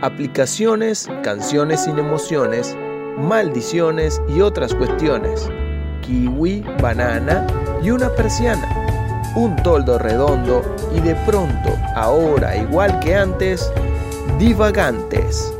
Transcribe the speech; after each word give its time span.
aplicaciones, 0.00 1.08
canciones 1.22 1.84
sin 1.84 1.98
emociones, 1.98 2.76
maldiciones 3.18 4.22
y 4.28 4.40
otras 4.40 4.74
cuestiones, 4.74 5.50
kiwi, 6.02 6.60
banana 6.80 7.46
y 7.82 7.90
una 7.90 8.08
persiana, 8.10 9.32
un 9.34 9.56
toldo 9.56 9.98
redondo 9.98 10.62
y 10.94 11.00
de 11.00 11.14
pronto, 11.26 11.70
ahora 11.96 12.56
igual 12.56 13.00
que 13.00 13.16
antes, 13.16 13.72
divagantes. 14.38 15.52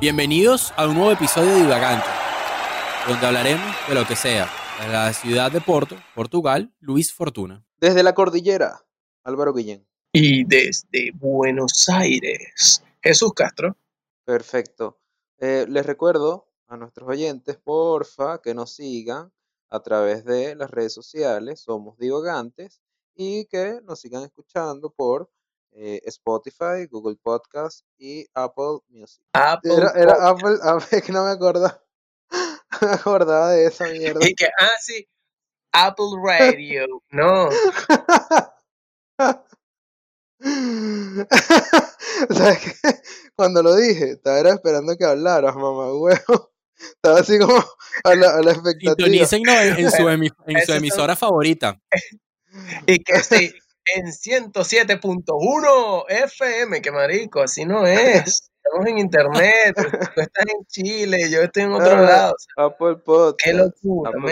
Bienvenidos 0.00 0.72
a 0.76 0.86
un 0.86 0.94
nuevo 0.94 1.12
episodio 1.12 1.54
de 1.54 1.60
Divagantes, 1.60 2.10
donde 3.06 3.24
hablaremos 3.24 3.76
de 3.88 3.94
lo 3.94 4.04
que 4.04 4.16
sea. 4.16 4.48
La 4.90 5.12
ciudad 5.12 5.52
de 5.52 5.60
Porto, 5.60 5.96
Portugal, 6.12 6.72
Luis 6.80 7.12
Fortuna. 7.12 7.62
Desde 7.82 8.04
la 8.04 8.14
cordillera, 8.14 8.86
Álvaro 9.24 9.52
Guillén. 9.52 9.84
Y 10.12 10.44
desde 10.44 11.10
Buenos 11.14 11.88
Aires, 11.88 12.80
Jesús 13.02 13.32
Castro. 13.34 13.76
Perfecto. 14.24 15.00
Eh, 15.38 15.66
les 15.68 15.84
recuerdo 15.84 16.46
a 16.68 16.76
nuestros 16.76 17.08
oyentes, 17.08 17.56
porfa, 17.56 18.40
que 18.40 18.54
nos 18.54 18.76
sigan 18.76 19.32
a 19.68 19.82
través 19.82 20.24
de 20.24 20.54
las 20.54 20.70
redes 20.70 20.92
sociales, 20.92 21.58
somos 21.58 21.98
divagantes, 21.98 22.80
y 23.16 23.46
que 23.46 23.80
nos 23.82 23.98
sigan 23.98 24.22
escuchando 24.22 24.90
por 24.90 25.28
eh, 25.72 26.02
Spotify, 26.04 26.86
Google 26.88 27.16
Podcast 27.20 27.84
y 27.98 28.24
Apple 28.32 28.78
Music. 28.90 29.24
Apple 29.32 29.74
Era. 29.96 30.28
Apple, 30.28 30.56
a 30.62 30.74
ver, 30.74 31.02
que 31.02 31.10
no 31.10 31.24
me 31.24 31.32
acordaba. 31.32 31.82
Me 32.80 32.90
acordaba 32.90 33.50
de 33.50 33.66
esa 33.66 33.88
mierda. 33.88 34.20
Y 34.24 34.34
que, 34.34 34.46
ah, 34.46 34.70
sí, 34.80 35.08
Apple 35.72 36.06
Radio. 36.22 36.86
No, 37.10 37.48
¿Sabes 42.30 42.58
qué? 42.82 42.94
Cuando 43.36 43.62
lo 43.62 43.76
dije, 43.76 44.12
estaba 44.12 44.38
era 44.40 44.50
esperando 44.54 44.96
que 44.96 45.04
hablaras, 45.04 45.54
mamá 45.54 45.92
huevo. 45.94 46.50
Estaba 46.78 47.20
así 47.20 47.38
como 47.38 47.62
a 48.04 48.14
la, 48.14 48.30
a 48.36 48.42
la 48.42 48.52
expectativa. 48.52 49.06
En, 49.08 49.14
en 49.14 49.26
su, 49.90 50.02
emi- 50.08 50.32
en 50.46 50.54
su 50.54 50.58
Esos 50.58 50.66
son- 50.66 50.76
emisora 50.76 51.16
favorita. 51.16 51.78
y 52.86 52.98
que 52.98 53.18
sí, 53.22 53.52
en 53.94 54.06
107.1 54.06 56.04
FM, 56.08 56.82
que 56.82 56.90
marico, 56.90 57.40
así 57.42 57.64
no 57.64 57.86
es. 57.86 58.50
Estamos 58.64 58.86
en 58.88 58.98
internet, 58.98 59.74
tú 59.76 60.20
estás 60.20 60.44
en 60.46 60.64
Chile, 60.66 61.30
yo 61.30 61.42
estoy 61.42 61.64
en 61.64 61.72
otro 61.72 61.96
Ah, 61.96 62.00
lado. 62.02 62.34
Apple 62.56 62.96
Podcast. 63.04 63.40
Qué 63.44 63.52
locura, 63.54 64.10
Apple- 64.10 64.22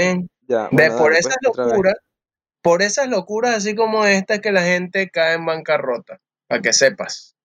De, 0.50 0.90
por 0.90 1.12
esas 1.12 1.36
pues, 1.42 1.56
vez. 1.56 1.66
locuras, 1.66 1.94
por 2.60 2.82
esas 2.82 3.08
locuras 3.08 3.54
así 3.54 3.76
como 3.76 4.04
esta 4.04 4.34
es 4.34 4.40
que 4.40 4.50
la 4.50 4.62
gente 4.62 5.08
cae 5.10 5.34
en 5.34 5.46
bancarrota, 5.46 6.20
para 6.48 6.60
que 6.60 6.72
sepas. 6.72 7.36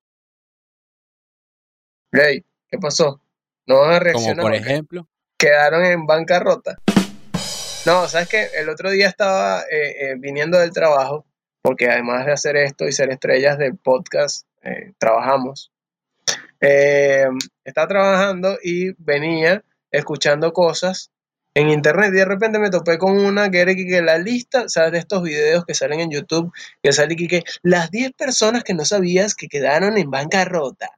Rey, 2.11 2.43
¿qué 2.67 2.77
pasó? 2.79 3.21
¿No 3.67 3.81
van 3.81 3.89
a 3.91 3.93
Como 3.93 3.99
reaccionar? 3.99 4.41
por 4.41 4.51
o 4.51 4.55
qué? 4.55 4.59
ejemplo. 4.59 5.07
Quedaron 5.37 5.85
en 5.85 6.07
bancarrota. 6.07 6.77
No, 7.85 8.07
sabes 8.07 8.27
que 8.27 8.47
el 8.55 8.69
otro 8.69 8.89
día 8.89 9.07
estaba 9.07 9.61
eh, 9.69 10.09
eh, 10.09 10.15
viniendo 10.17 10.57
del 10.57 10.71
trabajo, 10.71 11.27
porque 11.61 11.87
además 11.87 12.25
de 12.25 12.31
hacer 12.31 12.55
esto 12.55 12.87
y 12.87 12.91
ser 12.91 13.11
estrellas 13.11 13.59
del 13.59 13.77
podcast, 13.77 14.47
eh, 14.63 14.93
trabajamos. 14.97 15.71
Eh, 16.59 17.27
estaba 17.63 17.87
trabajando 17.87 18.57
y 18.63 18.93
venía 18.97 19.63
escuchando 19.91 20.51
cosas 20.53 21.11
en 21.55 21.69
internet 21.69 22.11
y 22.13 22.17
de 22.17 22.25
repente 22.25 22.59
me 22.59 22.69
topé 22.69 22.97
con 22.97 23.17
una 23.17 23.49
que 23.49 23.61
era 23.61 23.73
la 24.01 24.17
lista, 24.17 24.67
¿sabes? 24.67 24.91
De 24.91 24.97
estos 24.99 25.23
videos 25.23 25.65
que 25.65 25.73
salen 25.73 26.01
en 26.01 26.11
YouTube, 26.11 26.53
que 26.83 26.91
sale 26.91 27.15
que, 27.15 27.43
las 27.63 27.89
10 27.89 28.11
personas 28.11 28.63
que 28.63 28.73
no 28.73 28.83
sabías 28.83 29.35
que 29.35 29.47
quedaron 29.47 29.97
en 29.97 30.11
bancarrota. 30.11 30.89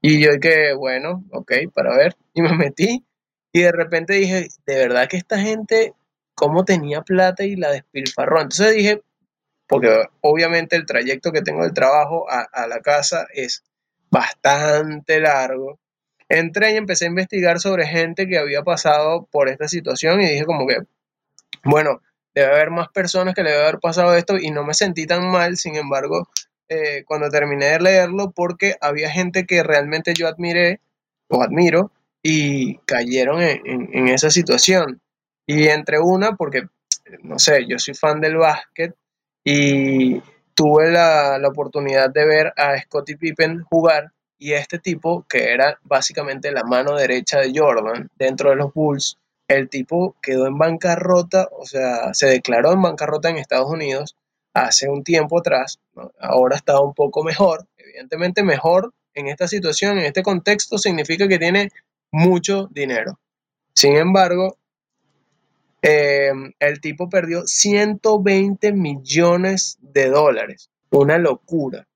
Y 0.00 0.22
yo 0.22 0.38
que, 0.40 0.72
bueno, 0.74 1.24
ok, 1.32 1.52
para 1.74 1.96
ver, 1.96 2.16
y 2.32 2.42
me 2.42 2.56
metí 2.56 3.04
y 3.52 3.62
de 3.62 3.72
repente 3.72 4.14
dije, 4.14 4.48
de 4.66 4.74
verdad 4.76 5.08
que 5.08 5.16
esta 5.16 5.38
gente, 5.38 5.94
¿cómo 6.34 6.64
tenía 6.64 7.02
plata 7.02 7.44
y 7.44 7.56
la 7.56 7.70
despilfarró? 7.70 8.40
Entonces 8.40 8.74
dije, 8.76 9.02
porque 9.66 10.06
obviamente 10.20 10.76
el 10.76 10.86
trayecto 10.86 11.32
que 11.32 11.42
tengo 11.42 11.62
del 11.62 11.74
trabajo 11.74 12.26
a 12.28 12.66
la 12.66 12.80
casa 12.80 13.26
es 13.32 13.64
bastante 14.10 15.20
largo. 15.20 15.80
Entré 16.28 16.72
y 16.72 16.76
empecé 16.76 17.04
a 17.04 17.08
investigar 17.08 17.60
sobre 17.60 17.86
gente 17.86 18.26
que 18.26 18.38
había 18.38 18.62
pasado 18.62 19.26
por 19.30 19.48
esta 19.48 19.68
situación 19.68 20.20
y 20.22 20.28
dije 20.28 20.44
como 20.44 20.66
que, 20.66 20.78
bueno, 21.64 22.00
debe 22.34 22.52
haber 22.52 22.70
más 22.70 22.88
personas 22.88 23.34
que 23.34 23.42
le 23.42 23.50
debe 23.50 23.62
haber 23.62 23.78
pasado 23.80 24.16
esto 24.16 24.36
y 24.38 24.50
no 24.50 24.64
me 24.64 24.74
sentí 24.74 25.06
tan 25.06 25.30
mal, 25.30 25.56
sin 25.56 25.76
embargo, 25.76 26.28
eh, 26.68 27.04
cuando 27.06 27.28
terminé 27.30 27.66
de 27.66 27.80
leerlo, 27.80 28.30
porque 28.32 28.76
había 28.80 29.10
gente 29.10 29.44
que 29.46 29.62
realmente 29.62 30.14
yo 30.14 30.26
admiré 30.28 30.80
o 31.28 31.42
admiro 31.42 31.90
y 32.22 32.78
cayeron 32.86 33.42
en, 33.42 33.60
en- 33.66 33.88
en 33.92 34.08
esa 34.08 34.30
situación. 34.30 35.00
Y 35.46 35.68
entre 35.68 35.98
una, 36.00 36.36
porque, 36.36 36.64
no 37.22 37.38
sé, 37.38 37.66
yo 37.68 37.78
soy 37.78 37.94
fan 37.94 38.20
del 38.20 38.36
básquet 38.38 38.94
y 39.44 40.22
tuve 40.54 40.90
la, 40.90 41.38
la 41.38 41.48
oportunidad 41.48 42.10
de 42.10 42.24
ver 42.24 42.52
a 42.56 42.78
Scottie 42.80 43.18
Pippen 43.18 43.62
jugar 43.64 44.10
y 44.44 44.52
este 44.52 44.78
tipo, 44.78 45.24
que 45.26 45.54
era 45.54 45.80
básicamente 45.84 46.52
la 46.52 46.64
mano 46.64 46.96
derecha 46.96 47.38
de 47.40 47.50
Jordan 47.58 48.10
dentro 48.18 48.50
de 48.50 48.56
los 48.56 48.74
Bulls, 48.74 49.16
el 49.48 49.70
tipo 49.70 50.16
quedó 50.20 50.46
en 50.46 50.58
bancarrota, 50.58 51.48
o 51.50 51.64
sea, 51.64 52.12
se 52.12 52.26
declaró 52.26 52.74
en 52.74 52.82
bancarrota 52.82 53.30
en 53.30 53.38
Estados 53.38 53.70
Unidos 53.70 54.18
hace 54.52 54.86
un 54.86 55.02
tiempo 55.02 55.38
atrás, 55.38 55.80
ahora 56.20 56.56
está 56.56 56.78
un 56.78 56.92
poco 56.92 57.24
mejor, 57.24 57.66
evidentemente 57.78 58.42
mejor 58.42 58.92
en 59.14 59.28
esta 59.28 59.48
situación, 59.48 59.96
en 59.96 60.04
este 60.04 60.22
contexto, 60.22 60.76
significa 60.76 61.26
que 61.26 61.38
tiene 61.38 61.70
mucho 62.12 62.68
dinero. 62.70 63.18
Sin 63.72 63.96
embargo, 63.96 64.58
eh, 65.80 66.32
el 66.58 66.80
tipo 66.82 67.08
perdió 67.08 67.46
120 67.46 68.72
millones 68.74 69.78
de 69.80 70.10
dólares, 70.10 70.68
una 70.90 71.16
locura. 71.16 71.88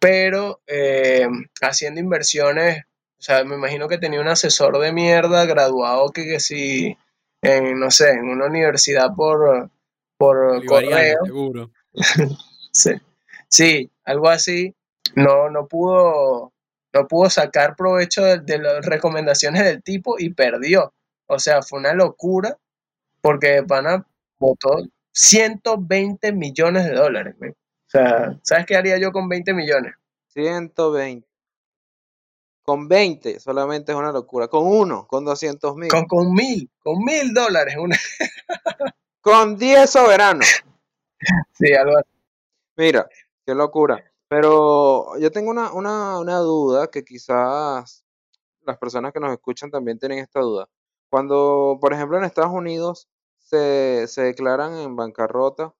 Pero 0.00 0.60
eh, 0.66 1.28
haciendo 1.60 2.00
inversiones, 2.00 2.84
o 3.18 3.22
sea, 3.22 3.44
me 3.44 3.54
imagino 3.54 3.86
que 3.86 3.98
tenía 3.98 4.20
un 4.20 4.28
asesor 4.28 4.78
de 4.78 4.92
mierda 4.92 5.44
graduado 5.44 6.10
que, 6.10 6.24
que 6.24 6.40
si, 6.40 6.96
en, 7.42 7.78
no 7.78 7.90
sé, 7.90 8.10
en 8.10 8.28
una 8.28 8.46
universidad 8.46 9.14
por, 9.14 9.70
por 10.16 10.64
correo, 10.64 11.18
seguro. 11.24 11.70
Sí, 12.72 12.92
sí, 13.48 13.90
algo 14.04 14.28
así. 14.28 14.74
No, 15.16 15.50
no 15.50 15.66
pudo, 15.66 16.52
no 16.92 17.08
pudo 17.08 17.28
sacar 17.28 17.74
provecho 17.74 18.22
de, 18.22 18.38
de 18.38 18.58
las 18.58 18.86
recomendaciones 18.86 19.64
del 19.64 19.82
tipo 19.82 20.16
y 20.18 20.32
perdió. 20.32 20.94
O 21.26 21.38
sea, 21.40 21.60
fue 21.60 21.80
una 21.80 21.92
locura 21.92 22.56
porque 23.20 23.62
Pana 23.66 24.06
votó 24.38 24.84
120 25.12 26.32
millones 26.32 26.84
de 26.84 26.92
dólares. 26.92 27.34
O 27.90 27.98
sea, 27.98 28.38
¿sabes 28.44 28.66
qué 28.66 28.76
haría 28.76 28.98
yo 28.98 29.10
con 29.10 29.28
20 29.28 29.52
millones? 29.52 29.94
120. 30.28 31.26
Con 32.62 32.86
20 32.86 33.40
solamente 33.40 33.90
es 33.90 33.98
una 33.98 34.12
locura. 34.12 34.46
Con 34.46 34.64
uno, 34.64 35.08
con 35.08 35.24
200 35.24 35.74
mil. 35.74 35.90
Con, 35.90 36.04
con 36.04 36.32
mil, 36.32 36.70
con 36.84 37.02
mil 37.04 37.34
dólares. 37.34 37.74
Una, 37.76 37.96
Con 39.20 39.56
10 39.56 39.90
soberanos. 39.90 40.62
sí, 41.52 41.72
algo 41.72 41.98
así. 41.98 42.08
Mira, 42.76 43.08
qué 43.44 43.56
locura. 43.56 44.04
Pero 44.28 45.18
yo 45.18 45.32
tengo 45.32 45.50
una, 45.50 45.72
una, 45.72 46.20
una 46.20 46.38
duda 46.38 46.92
que 46.92 47.02
quizás 47.04 48.04
las 48.62 48.78
personas 48.78 49.12
que 49.12 49.18
nos 49.18 49.32
escuchan 49.32 49.72
también 49.72 49.98
tienen 49.98 50.20
esta 50.20 50.38
duda. 50.38 50.68
Cuando, 51.10 51.76
por 51.80 51.92
ejemplo, 51.92 52.18
en 52.18 52.24
Estados 52.24 52.52
Unidos 52.52 53.08
se, 53.40 54.06
se 54.06 54.22
declaran 54.22 54.74
en 54.78 54.94
bancarrota, 54.94 55.74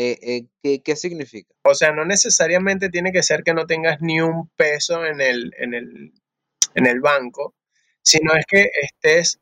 eh, 0.00 0.18
eh, 0.22 0.46
¿qué, 0.62 0.80
qué 0.80 0.96
significa? 0.96 1.52
O 1.64 1.74
sea, 1.74 1.92
no 1.92 2.04
necesariamente 2.04 2.88
tiene 2.88 3.12
que 3.12 3.22
ser 3.22 3.42
que 3.42 3.52
no 3.52 3.66
tengas 3.66 4.00
ni 4.00 4.20
un 4.20 4.48
peso 4.56 5.04
en 5.04 5.20
el, 5.20 5.52
en 5.58 5.74
el, 5.74 6.12
en 6.74 6.86
el 6.86 7.00
banco, 7.00 7.54
sino 8.02 8.32
es 8.34 8.46
que 8.46 8.70
estés 8.82 9.38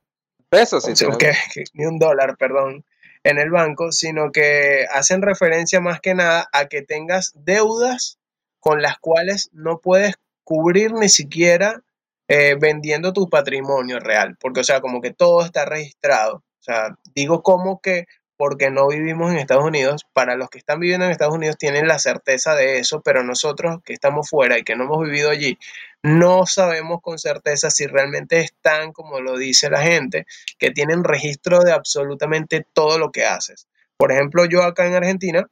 Pesos, 0.49 0.85
sí. 0.85 0.93
o 0.93 0.97
sea, 0.97 1.09
tengo- 1.09 1.19
que- 1.19 1.33
que- 1.53 1.65
ni 1.75 1.85
un 1.87 1.99
dólar, 1.99 2.37
perdón, 2.39 2.85
en 3.25 3.39
el 3.39 3.51
banco, 3.51 3.93
sino 3.93 4.31
que 4.33 4.87
hacen 4.93 5.21
referencia 5.23 5.81
más 5.81 6.01
que 6.01 6.15
nada 6.15 6.49
a 6.53 6.67
que 6.67 6.83
tengas 6.83 7.33
deudas 7.35 8.19
con 8.61 8.81
las 8.81 8.99
cuales 8.99 9.51
no 9.53 9.81
puedes 9.81 10.15
cubrir 10.45 10.93
ni 10.93 11.09
siquiera 11.09 11.83
eh, 12.29 12.57
vendiendo 12.59 13.13
tu 13.13 13.29
patrimonio 13.29 14.01
real, 14.01 14.37
porque 14.41 14.61
o 14.61 14.65
sea, 14.65 14.81
como 14.81 15.01
que 15.01 15.13
todo 15.13 15.45
está 15.45 15.65
registrado. 15.65 16.37
O 16.39 16.63
sea, 16.63 16.97
digo 17.15 17.43
como 17.43 17.81
que 17.81 18.07
porque 18.37 18.71
no 18.71 18.89
vivimos 18.89 19.33
en 19.33 19.39
Estados 19.39 19.65
Unidos, 19.65 20.07
para 20.13 20.37
los 20.37 20.51
que 20.51 20.59
están 20.59 20.81
viviendo 20.81 21.07
en 21.07 21.13
Estados 21.13 21.35
Unidos 21.35 21.57
tienen 21.59 21.89
la 21.89 21.99
certeza 21.99 22.55
de 22.55 22.79
eso, 22.79 23.01
pero 23.03 23.25
nosotros 23.25 23.79
que 23.85 23.93
estamos 23.93 24.29
fuera 24.29 24.59
y 24.59 24.63
que 24.63 24.77
no 24.77 24.85
hemos 24.85 25.05
vivido 25.05 25.31
allí, 25.31 25.59
no 26.03 26.47
sabemos 26.47 27.01
con 27.03 27.19
certeza 27.19 27.71
si 27.71 27.87
realmente 27.87 28.41
están, 28.41 28.93
como 28.93 29.21
lo 29.21 29.37
dice 29.37 29.71
la 29.71 29.83
gente, 29.83 30.27
que 30.59 30.71
tienen 30.71 31.05
registro 31.05 31.61
de 31.61 31.73
absolutamente 31.73 32.65
todo 32.73 32.99
lo 32.99 33.11
que 33.11 33.25
haces. 33.25 33.67
Por 33.97 34.13
ejemplo, 34.13 34.45
yo 34.45 34.63
acá 34.63 34.87
en 34.87 34.95
Argentina, 34.95 35.49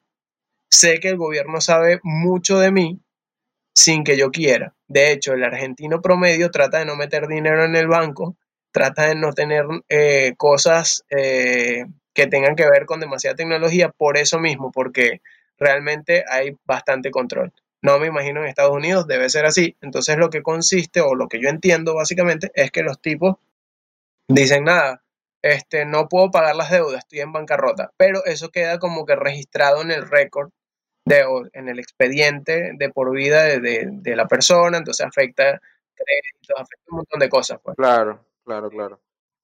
sé 0.70 1.00
que 1.00 1.08
el 1.08 1.16
gobierno 1.16 1.60
sabe 1.60 2.00
mucho 2.02 2.58
de 2.58 2.70
mí 2.70 3.00
sin 3.74 4.04
que 4.04 4.16
yo 4.16 4.30
quiera. 4.30 4.74
De 4.86 5.12
hecho, 5.12 5.32
el 5.32 5.44
argentino 5.44 6.00
promedio 6.00 6.50
trata 6.50 6.78
de 6.78 6.84
no 6.84 6.96
meter 6.96 7.26
dinero 7.26 7.64
en 7.64 7.74
el 7.74 7.88
banco, 7.88 8.36
trata 8.70 9.06
de 9.06 9.14
no 9.14 9.32
tener 9.32 9.64
eh, 9.88 10.34
cosas 10.36 11.04
eh, 11.10 11.86
que 12.14 12.26
tengan 12.26 12.56
que 12.56 12.68
ver 12.68 12.86
con 12.86 13.00
demasiada 13.00 13.36
tecnología 13.36 13.90
por 13.90 14.16
eso 14.16 14.38
mismo, 14.38 14.72
porque 14.72 15.20
realmente 15.58 16.24
hay 16.28 16.56
bastante 16.64 17.10
control. 17.10 17.52
No 17.82 17.98
me 17.98 18.06
imagino 18.06 18.40
en 18.40 18.46
Estados 18.46 18.72
Unidos, 18.72 19.06
debe 19.06 19.28
ser 19.28 19.44
así. 19.44 19.76
Entonces 19.82 20.16
lo 20.16 20.30
que 20.30 20.42
consiste, 20.42 21.00
o 21.00 21.14
lo 21.14 21.28
que 21.28 21.40
yo 21.40 21.48
entiendo 21.48 21.94
básicamente, 21.94 22.50
es 22.54 22.70
que 22.70 22.82
los 22.82 23.00
tipos 23.00 23.36
dicen 24.28 24.64
nada, 24.64 25.02
este, 25.42 25.84
no 25.84 26.08
puedo 26.08 26.30
pagar 26.30 26.56
las 26.56 26.70
deudas, 26.70 27.00
estoy 27.00 27.20
en 27.20 27.32
bancarrota, 27.32 27.92
pero 27.98 28.24
eso 28.24 28.50
queda 28.50 28.78
como 28.78 29.04
que 29.04 29.14
registrado 29.16 29.82
en 29.82 29.90
el 29.90 30.08
récord, 30.08 30.50
de, 31.04 31.22
en 31.52 31.68
el 31.68 31.78
expediente 31.78 32.72
de 32.74 32.90
por 32.90 33.14
vida 33.14 33.44
de, 33.44 34.16
la 34.16 34.26
persona, 34.26 34.78
entonces 34.78 35.04
afecta 35.04 35.60
créditos, 35.94 36.56
afecta 36.56 36.84
un 36.88 36.96
montón 36.96 37.20
de 37.20 37.28
cosas. 37.28 37.60
Pues. 37.62 37.76
Claro, 37.76 38.24
claro, 38.44 38.70
claro. 38.70 39.00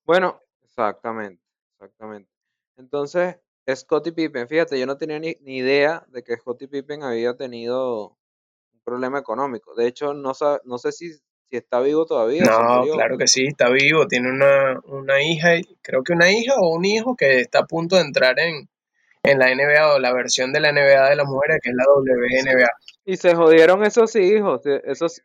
Bueno, 0.06 0.40
exactamente, 0.64 1.42
exactamente. 1.74 2.30
Entonces, 2.80 3.36
Scottie 3.72 4.12
Pippen, 4.12 4.48
fíjate, 4.48 4.78
yo 4.78 4.86
no 4.86 4.96
tenía 4.96 5.18
ni, 5.18 5.36
ni 5.42 5.58
idea 5.58 6.04
de 6.08 6.22
que 6.22 6.36
Scottie 6.36 6.68
Pippen 6.68 7.02
había 7.02 7.36
tenido 7.36 8.16
un 8.72 8.80
problema 8.82 9.18
económico. 9.18 9.74
De 9.74 9.86
hecho, 9.86 10.14
no, 10.14 10.32
no 10.64 10.78
sé 10.78 10.92
si, 10.92 11.12
si 11.12 11.20
está 11.50 11.80
vivo 11.80 12.06
todavía. 12.06 12.44
No, 12.44 12.82
claro 12.94 13.18
que 13.18 13.28
sí, 13.28 13.46
está 13.46 13.68
vivo. 13.68 14.06
Tiene 14.06 14.30
una, 14.30 14.80
una 14.86 15.22
hija, 15.22 15.50
creo 15.82 16.02
que 16.02 16.14
una 16.14 16.32
hija 16.32 16.54
o 16.56 16.74
un 16.74 16.84
hijo 16.84 17.14
que 17.16 17.40
está 17.40 17.60
a 17.60 17.66
punto 17.66 17.96
de 17.96 18.02
entrar 18.02 18.38
en, 18.40 18.68
en 19.22 19.38
la 19.38 19.54
NBA 19.54 19.94
o 19.94 19.98
la 19.98 20.12
versión 20.12 20.52
de 20.52 20.60
la 20.60 20.72
NBA 20.72 21.10
de 21.10 21.16
las 21.16 21.26
mujeres, 21.26 21.58
que 21.62 21.70
es 21.70 21.76
la 21.76 21.84
WNBA. 21.84 22.70
Y 23.04 23.16
se 23.16 23.34
jodieron 23.34 23.84
esos 23.84 24.16
hijos, 24.16 24.62
esos, 24.84 25.22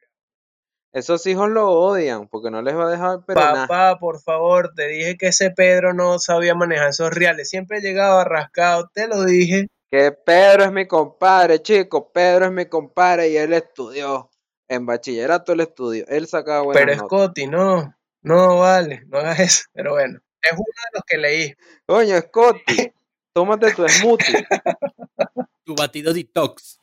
esos 0.95 1.27
hijos 1.27 1.49
lo 1.49 1.69
odian 1.69 2.29
porque 2.29 2.49
no 2.49 2.61
les 2.61 2.73
va 2.73 2.87
a 2.87 2.91
dejar 2.91 3.19
pero 3.27 3.41
Papá, 3.41 3.99
por 3.99 4.21
favor, 4.21 4.71
te 4.73 4.87
dije 4.87 5.17
que 5.17 5.27
ese 5.27 5.51
Pedro 5.51 5.93
no 5.93 6.19
sabía 6.19 6.55
manejar 6.55 6.89
esos 6.89 7.13
reales, 7.13 7.49
siempre 7.49 7.81
llegaba 7.81 8.23
rascado, 8.23 8.89
te 8.93 9.05
lo 9.07 9.25
dije. 9.25 9.67
Que 9.91 10.13
Pedro 10.13 10.63
es 10.63 10.71
mi 10.71 10.87
compadre, 10.87 11.61
chico, 11.61 12.13
Pedro 12.13 12.45
es 12.45 12.51
mi 12.53 12.67
compadre 12.67 13.27
y 13.27 13.35
él 13.35 13.51
estudió. 13.51 14.31
En 14.69 14.85
bachillerato 14.85 15.51
él 15.51 15.59
estudió, 15.59 16.05
él 16.07 16.27
sacaba 16.27 16.61
buenas 16.61 16.85
Pero 16.85 17.05
Scotty, 17.05 17.47
no, 17.47 17.93
no 18.21 18.59
vale, 18.59 19.03
no 19.07 19.17
hagas 19.17 19.39
eso, 19.41 19.63
pero 19.73 19.91
bueno, 19.91 20.19
es 20.41 20.53
uno 20.53 20.63
de 20.63 20.89
los 20.93 21.03
que 21.05 21.17
leí. 21.17 21.53
Coño, 21.85 22.17
Scotty, 22.19 22.93
tómate 23.33 23.73
tu 23.73 23.87
smoothie. 23.89 24.47
tu 25.65 25.75
batido 25.75 26.13
detox. 26.13 26.79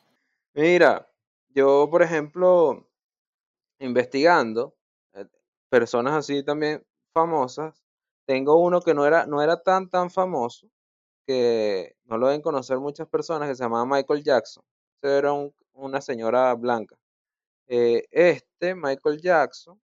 Mira, 0.53 1.09
yo, 1.49 1.87
por 1.89 2.03
ejemplo, 2.03 2.87
investigando, 3.83 4.75
eh, 5.13 5.25
personas 5.69 6.13
así 6.13 6.43
también 6.43 6.83
famosas, 7.13 7.83
tengo 8.25 8.57
uno 8.61 8.81
que 8.81 8.93
no 8.93 9.05
era, 9.05 9.25
no 9.25 9.41
era 9.41 9.61
tan, 9.61 9.89
tan 9.89 10.09
famoso, 10.09 10.67
que 11.27 11.95
no 12.05 12.17
lo 12.17 12.27
deben 12.27 12.41
conocer 12.41 12.79
muchas 12.79 13.07
personas, 13.07 13.49
que 13.49 13.55
se 13.55 13.63
llamaba 13.63 13.85
Michael 13.85 14.23
Jackson. 14.23 14.63
Era 15.01 15.33
una 15.73 16.01
señora 16.01 16.53
blanca. 16.55 16.97
Eh, 17.67 18.05
este, 18.11 18.75
Michael 18.75 19.21
Jackson, 19.21 19.81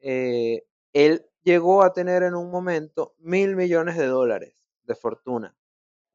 eh, 0.00 0.64
él 0.92 1.26
llegó 1.42 1.82
a 1.82 1.92
tener 1.92 2.22
en 2.24 2.34
un 2.34 2.50
momento 2.50 3.14
mil 3.18 3.56
millones 3.56 3.96
de 3.98 4.06
dólares 4.06 4.54
de 4.84 4.94
fortuna 4.94 5.54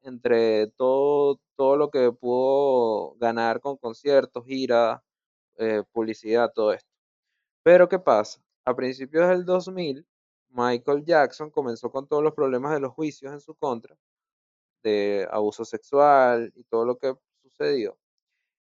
entre 0.02 0.68
todo, 0.68 1.40
todo 1.56 1.76
lo 1.76 1.90
que 1.90 2.12
pudo 2.12 3.14
ganar 3.16 3.60
con 3.60 3.76
conciertos, 3.78 4.46
giras, 4.46 5.00
publicidad, 5.92 6.52
todo 6.54 6.72
esto. 6.72 6.89
Pero 7.62 7.88
¿qué 7.88 7.98
pasa? 7.98 8.40
A 8.64 8.74
principios 8.74 9.28
del 9.28 9.44
2000, 9.44 10.06
Michael 10.50 11.04
Jackson 11.04 11.50
comenzó 11.50 11.90
con 11.90 12.06
todos 12.08 12.22
los 12.22 12.34
problemas 12.34 12.72
de 12.72 12.80
los 12.80 12.92
juicios 12.92 13.32
en 13.32 13.40
su 13.40 13.54
contra, 13.54 13.96
de 14.82 15.28
abuso 15.30 15.64
sexual 15.64 16.52
y 16.54 16.64
todo 16.64 16.84
lo 16.86 16.98
que 16.98 17.14
sucedió. 17.42 17.98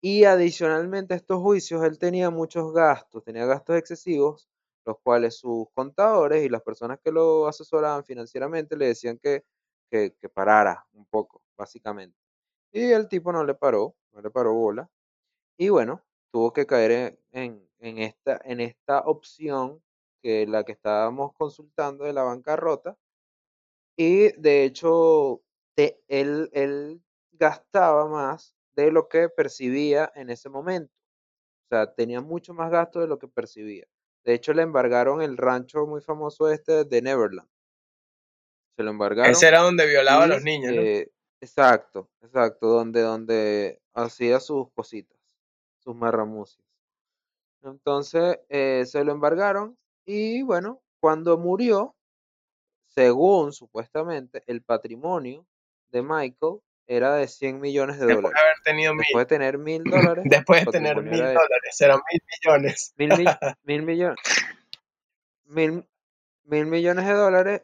Y 0.02 0.25
adicionalmente 0.25 1.14
a 1.14 1.17
estos 1.17 1.40
juicios, 1.40 1.84
él 1.84 1.99
tenía 1.99 2.31
muchos 2.31 2.73
gastos, 2.73 3.25
tenía 3.25 3.46
gastos 3.46 3.76
excesivos, 3.76 4.49
los 4.84 4.99
cuales 5.00 5.37
sus 5.37 5.69
contadores 5.75 6.44
y 6.44 6.49
las 6.49 6.62
personas 6.62 6.99
que 7.05 7.12
lo 7.12 7.46
asesoraban 7.46 8.05
financieramente 8.05 8.76
le 8.76 8.88
decían 8.88 9.19
que, 9.19 9.44
que, 9.90 10.14
que 10.20 10.29
parara 10.29 10.87
un 10.93 11.06
poco, 11.06 11.43
básicamente. 11.56 12.19
Y 12.73 12.90
el 12.93 13.08
tipo 13.08 13.32
no 13.32 13.44
le 13.44 13.55
paró, 13.55 13.94
no 14.12 14.20
le 14.23 14.31
paró 14.31 14.55
bola. 14.55 14.90
Y 15.58 15.69
bueno, 15.69 16.02
tuvo 16.32 16.52
que 16.52 16.67
caer 16.67 16.90
en, 16.93 17.22
esta, 17.32 18.40
en 18.44 18.61
esta 18.61 19.00
opción 19.00 19.82
que 20.23 20.46
la 20.46 20.64
que 20.64 20.73
estábamos 20.73 21.32
consultando 21.34 22.05
de 22.05 22.12
la 22.12 22.23
bancarrota. 22.23 22.96
Y 23.96 24.32
de 24.40 24.64
hecho, 24.64 25.43
él, 25.76 26.50
él 26.52 27.02
gastaba 27.32 28.06
más 28.08 28.55
de 28.75 28.90
lo 28.90 29.08
que 29.08 29.29
percibía 29.29 30.11
en 30.14 30.31
ese 30.31 30.49
momento. 30.49 30.93
O 31.67 31.69
sea, 31.69 31.93
tenía 31.93 32.20
mucho 32.20 32.55
más 32.55 32.70
gasto 32.70 33.00
de 33.00 33.08
lo 33.08 33.19
que 33.19 33.29
percibía. 33.29 33.87
De 34.25 34.34
hecho, 34.34 34.52
le 34.52 34.62
embargaron 34.62 35.20
el 35.23 35.37
rancho 35.37 35.87
muy 35.87 36.00
famoso 36.00 36.50
este 36.50 36.84
de 36.84 37.02
Neverland. 37.02 37.49
Se 38.76 38.82
lo 38.82 38.90
embargaron. 38.90 39.31
Ese 39.31 39.49
era 39.49 39.61
donde 39.61 39.87
violaba 39.87 40.25
a 40.25 40.29
los 40.29 40.43
niños, 40.43 40.75
¿no? 40.75 40.81
Eh, 40.81 41.11
exacto, 41.40 42.08
exacto, 42.23 42.69
donde, 42.69 43.00
donde 43.00 43.82
hacía 43.94 44.38
sus 44.40 44.70
cositas 44.73 45.23
sus 45.82 45.96
marramucias. 45.96 46.64
Entonces 47.62 48.41
eh, 48.49 48.85
se 48.87 49.05
lo 49.05 49.12
embargaron 49.12 49.79
y 50.05 50.43
bueno, 50.43 50.82
cuando 51.00 51.38
murió, 51.38 51.94
según 52.88 53.53
supuestamente 53.53 54.43
el 54.47 54.62
patrimonio 54.62 55.47
de 55.91 56.03
Michael 56.03 56.61
era 56.87 57.14
de 57.14 57.29
100 57.29 57.61
millones 57.61 57.99
de 57.99 58.06
dólares. 58.06 58.32
De 58.32 58.41
haber 58.41 58.61
tenido 58.64 58.93
Después 58.97 59.23
de 59.23 59.26
tener 59.26 59.59
mil 59.59 59.85
dólares. 60.19 60.25
Después 60.29 60.64
de 60.64 60.73
tener 60.73 61.03
mil 61.03 61.19
dólares, 61.19 61.81
eran 61.81 62.00
mil 62.11 62.23
millones. 62.44 62.94
Mil, 62.97 63.09
mil 63.65 63.82
millones. 63.82 64.19
Mil, 65.44 65.88
mil 66.44 66.67
millones 66.67 67.06
de 67.06 67.12
dólares, 67.12 67.62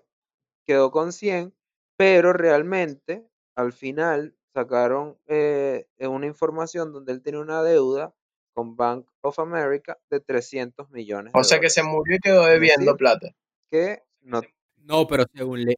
quedó 0.65 0.91
con 0.91 1.13
100, 1.13 1.55
pero 1.97 2.33
realmente 2.33 3.27
al 3.55 3.73
final 3.73 4.37
sacaron 4.55 5.19
eh, 5.27 5.87
una 5.99 6.27
información 6.27 6.93
donde 6.93 7.13
él 7.13 7.23
tenía 7.23 7.41
una 7.41 7.63
deuda 7.63 8.15
con 8.59 8.75
Bank 8.75 9.07
of 9.21 9.39
America 9.39 9.97
de 10.11 10.19
300 10.19 10.91
millones. 10.91 11.33
O 11.37 11.45
sea 11.45 11.61
que 11.61 11.71
se 11.71 11.85
murió 11.85 12.17
y 12.17 12.19
quedó 12.19 12.45
debiendo 12.45 12.97
plata. 12.97 13.33
Que 13.71 14.03
no, 14.23 14.43
no 14.79 15.07
pero 15.07 15.27
según 15.33 15.63
le 15.63 15.77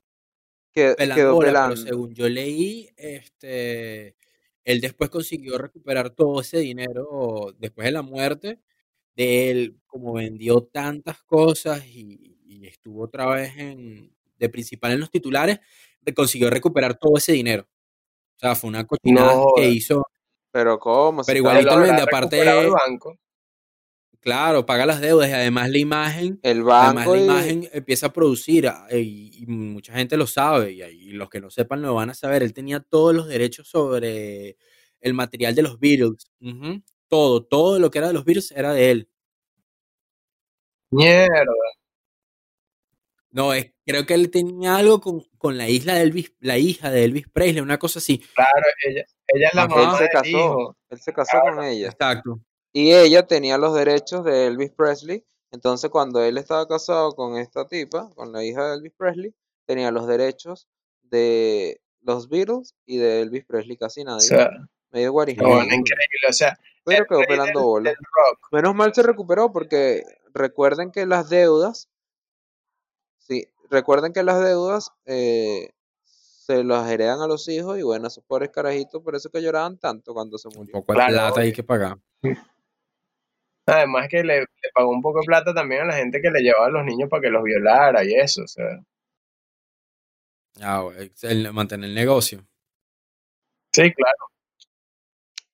quedó 0.72 1.38
pero 1.38 1.76
según 1.76 2.14
yo 2.14 2.26
leí, 2.26 2.88
este 2.96 4.16
él 4.64 4.80
después 4.80 5.10
consiguió 5.10 5.58
recuperar 5.58 6.08
todo 6.08 6.40
ese 6.40 6.60
dinero 6.60 7.54
después 7.58 7.84
de 7.84 7.92
la 7.92 8.00
muerte 8.00 8.60
de 9.14 9.50
él, 9.50 9.78
como 9.86 10.14
vendió 10.14 10.62
tantas 10.62 11.20
cosas 11.20 11.84
y, 11.86 12.38
y 12.46 12.66
estuvo 12.66 13.02
otra 13.02 13.26
vez 13.26 13.58
en, 13.58 14.10
de 14.38 14.48
principal 14.48 14.92
en 14.92 15.00
los 15.00 15.10
titulares, 15.10 15.60
consiguió 16.14 16.48
recuperar 16.48 16.98
todo 16.98 17.18
ese 17.18 17.32
dinero. 17.32 17.68
O 18.36 18.38
sea, 18.38 18.54
fue 18.54 18.68
una 18.68 18.86
cochinada 18.86 19.38
que 19.54 19.68
hizo. 19.68 20.02
Pero 20.52 20.78
¿cómo? 20.78 21.22
Pero 21.24 21.38
igualito 21.38 21.76
lo 21.76 21.82
vende, 21.82 22.02
aparte. 22.02 22.40
El 22.40 22.70
banco. 22.70 23.18
Claro, 24.20 24.66
paga 24.66 24.84
las 24.84 25.00
deudas 25.00 25.30
y 25.30 25.32
además 25.32 25.70
la 25.70 25.78
imagen. 25.78 26.40
El 26.42 26.62
banco. 26.62 27.00
Además 27.00 27.08
la 27.08 27.18
imagen 27.18 27.68
empieza 27.72 28.06
a 28.08 28.12
producir 28.12 28.68
ah, 28.68 28.86
y, 28.92 29.44
mucha 29.46 29.94
gente 29.94 30.18
lo 30.18 30.26
sabe 30.26 30.72
y, 30.72 30.82
y, 30.82 31.12
los 31.12 31.30
que 31.30 31.40
no 31.40 31.50
sepan 31.50 31.80
lo 31.80 31.94
van 31.94 32.10
a 32.10 32.14
saber. 32.14 32.42
Él 32.42 32.52
tenía 32.52 32.80
todos 32.80 33.14
los 33.14 33.28
derechos 33.28 33.68
sobre 33.68 34.58
el 35.00 35.14
material 35.14 35.54
de 35.54 35.62
los 35.62 35.78
Beatles. 35.78 36.30
Todo, 37.08 37.42
todo 37.44 37.78
lo 37.78 37.90
que 37.90 37.98
era 37.98 38.08
de 38.08 38.14
los 38.14 38.24
Beatles 38.24 38.52
era 38.52 38.72
de 38.72 38.90
él. 38.90 39.08
Mierda. 40.90 41.79
No, 43.32 43.54
es, 43.54 43.72
creo 43.86 44.06
que 44.06 44.14
él 44.14 44.30
tenía 44.30 44.76
algo 44.76 45.00
con, 45.00 45.22
con, 45.38 45.56
la 45.56 45.68
isla 45.68 45.94
de 45.94 46.02
Elvis, 46.02 46.32
la 46.40 46.58
hija 46.58 46.90
de 46.90 47.04
Elvis 47.04 47.28
Presley, 47.28 47.60
una 47.60 47.78
cosa 47.78 48.00
así. 48.00 48.18
Claro, 48.34 48.66
ella, 48.86 49.04
ella 49.28 49.48
es 49.48 49.54
la 49.54 49.68
mamá. 49.68 49.92
Él 49.92 49.98
se 49.98 50.08
casó, 50.08 50.76
él 50.88 51.00
se 51.00 51.12
casó 51.12 51.40
con 51.40 51.64
ella. 51.64 51.88
Exacto. 51.88 52.40
Y 52.72 52.92
ella 52.92 53.26
tenía 53.26 53.58
los 53.58 53.74
derechos 53.74 54.24
de 54.24 54.46
Elvis 54.46 54.70
Presley. 54.70 55.24
Entonces, 55.52 55.90
cuando 55.90 56.22
él 56.22 56.38
estaba 56.38 56.66
casado 56.66 57.14
con 57.14 57.36
esta 57.36 57.66
tipa, 57.66 58.10
con 58.14 58.32
la 58.32 58.44
hija 58.44 58.68
de 58.68 58.76
Elvis 58.76 58.92
Presley, 58.96 59.34
tenía 59.66 59.90
los 59.90 60.06
derechos 60.06 60.68
de 61.02 61.80
los 62.02 62.28
Beatles 62.28 62.74
y 62.86 62.98
de 62.98 63.22
Elvis 63.22 63.44
Presley 63.44 63.76
casi 63.76 64.04
nadie. 64.04 64.18
O 64.18 64.20
sea, 64.20 64.50
medio 64.90 65.12
guarijón. 65.12 65.64
increíble, 65.64 66.26
o 66.28 66.32
sea. 66.32 66.58
Pero 66.84 67.06
quedó 67.06 67.20
pelando 67.28 67.62
bola. 67.62 67.92
Menos 68.52 68.74
mal 68.74 68.94
se 68.94 69.02
recuperó 69.02 69.52
porque 69.52 70.02
recuerden 70.32 70.90
que 70.90 71.06
las 71.06 71.28
deudas 71.28 71.88
recuerden 73.70 74.12
que 74.12 74.22
las 74.22 74.42
deudas 74.44 74.92
eh, 75.06 75.70
se 76.04 76.62
los 76.64 76.86
heredan 76.88 77.20
a 77.20 77.26
los 77.26 77.48
hijos 77.48 77.78
y 77.78 77.82
bueno, 77.82 78.08
esos 78.08 78.24
pobres 78.24 78.50
carajitos, 78.50 79.02
por 79.02 79.14
eso 79.14 79.30
que 79.30 79.40
lloraban 79.42 79.78
tanto 79.78 80.12
cuando 80.12 80.36
se 80.38 80.48
Un 80.48 80.54
murió. 80.56 80.72
poco 80.72 80.92
de 80.92 80.96
Claro, 80.98 81.12
plata 81.12 81.40
hay 81.40 81.52
que 81.52 81.62
pagar. 81.62 81.98
Además 83.66 84.08
que 84.10 84.24
le, 84.24 84.40
le 84.40 84.46
pagó 84.74 84.90
un 84.90 85.00
poco 85.00 85.20
de 85.20 85.26
plata 85.26 85.54
también 85.54 85.82
a 85.82 85.86
la 85.86 85.94
gente 85.94 86.20
que 86.20 86.30
le 86.30 86.40
llevaba 86.40 86.66
a 86.66 86.70
los 86.70 86.84
niños 86.84 87.08
para 87.08 87.22
que 87.22 87.30
los 87.30 87.42
violara 87.44 88.02
y 88.04 88.14
eso, 88.14 88.42
o 88.42 88.48
sea. 88.48 88.82
Ah, 90.60 90.84
el- 91.22 91.52
mantener 91.52 91.88
el 91.90 91.94
negocio. 91.94 92.44
Sí, 93.72 93.82
claro. 93.92 94.16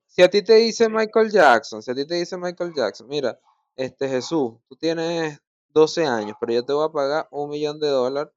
Si 0.06 0.22
a 0.22 0.30
ti 0.30 0.42
te 0.42 0.54
dice 0.54 0.88
Michael 0.88 1.30
Jackson, 1.30 1.82
si 1.82 1.90
a 1.90 1.94
ti 1.94 2.06
te 2.06 2.14
dice 2.14 2.38
Michael 2.38 2.72
Jackson, 2.74 3.06
mira, 3.06 3.38
este 3.76 4.08
Jesús, 4.08 4.54
tú 4.66 4.76
tienes 4.76 5.38
12 5.76 6.06
años, 6.06 6.36
pero 6.40 6.54
yo 6.54 6.64
te 6.64 6.72
voy 6.72 6.88
a 6.88 6.92
pagar 6.92 7.28
un 7.30 7.50
millón 7.50 7.78
de 7.78 7.88
dólares, 7.88 8.32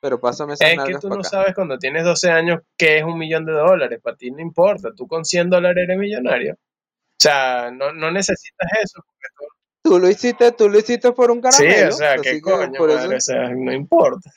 pero 0.00 0.18
pásame 0.18 0.54
esas 0.54 0.70
Es 0.70 0.82
que 0.84 0.94
tú 0.98 1.08
no 1.10 1.16
acá. 1.16 1.28
sabes 1.28 1.54
cuando 1.54 1.78
tienes 1.78 2.04
12 2.04 2.30
años 2.30 2.60
qué 2.76 2.98
es 2.98 3.04
un 3.04 3.18
millón 3.18 3.44
de 3.44 3.52
dólares. 3.52 4.00
Para 4.02 4.16
ti 4.16 4.30
no 4.30 4.40
importa. 4.40 4.88
Tú 4.96 5.06
con 5.06 5.24
100 5.26 5.50
dólares 5.50 5.84
eres 5.86 5.98
millonario. 5.98 6.54
O 6.54 7.22
sea, 7.22 7.70
no, 7.70 7.92
no 7.92 8.10
necesitas 8.10 8.68
eso. 8.82 9.02
porque 9.04 9.26
tú- 9.36 9.44
Tú 9.82 9.98
lo 9.98 10.08
hiciste, 10.08 10.52
tú 10.52 10.68
lo 10.70 10.78
hiciste 10.78 11.12
por 11.12 11.30
un 11.30 11.38
Sí, 11.50 11.64
caramelo, 11.64 11.88
o 11.88 11.92
sea, 11.92 12.16
qué 12.18 12.40
coño, 12.40 12.72
por 12.78 12.88
madre, 12.88 13.16
eso, 13.16 13.32
o 13.32 13.36
sea, 13.36 13.48
no 13.50 13.72
importa. 13.72 14.30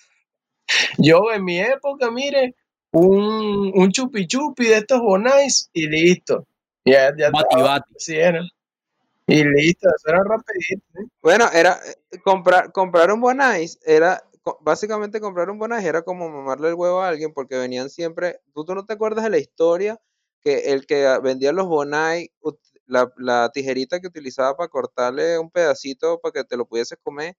Yo 0.98 1.32
en 1.34 1.44
mi 1.46 1.60
época, 1.60 2.12
mire, 2.12 2.56
un, 2.92 3.72
un 3.74 3.92
chupi 3.92 4.28
chupi 4.28 4.66
de 4.68 4.78
estos 4.78 5.00
bonais 5.02 5.70
y 5.74 5.88
listo. 5.88 6.46
Ya, 6.86 7.12
ya 7.18 7.30
Bati 7.30 7.56
estaba, 7.56 7.64
bati. 7.80 7.94
así 7.96 8.16
era. 8.16 8.42
Y 9.28 9.44
listo, 9.44 9.88
eso 9.88 10.10
era 10.10 10.24
rapidito. 10.24 10.86
¿eh? 10.96 11.08
Bueno, 11.22 11.46
era 11.54 11.80
eh, 12.12 12.20
comprar, 12.24 12.72
comprar 12.72 13.12
un 13.12 13.22
Bonais, 13.22 13.80
era 13.86 14.22
básicamente 14.62 15.22
comprar 15.22 15.50
un 15.50 15.58
Bonais 15.58 15.86
era 15.86 16.02
como 16.02 16.30
mamarle 16.30 16.70
el 16.70 16.74
huevo 16.74 17.02
a 17.02 17.08
alguien 17.08 17.34
porque 17.34 17.56
venían 17.56 17.90
siempre, 17.90 18.42
tú, 18.54 18.66
tú 18.66 18.76
no 18.76 18.86
te 18.86 18.94
acuerdas 18.94 19.24
de 19.24 19.30
la 19.30 19.38
historia 19.38 20.02
que 20.42 20.74
el 20.74 20.86
que 20.86 21.08
vendía 21.24 21.54
los 21.54 21.68
Bonais, 21.68 22.30
la, 22.86 23.12
la 23.18 23.50
tijerita 23.54 24.02
que 24.02 24.08
utilizaba 24.08 24.58
para 24.58 24.68
cortarle 24.68 25.40
un 25.40 25.50
pedacito 25.50 26.20
para 26.20 26.34
que 26.34 26.44
te 26.44 26.58
lo 26.58 26.66
pudieses 26.66 26.98
comer, 27.02 27.38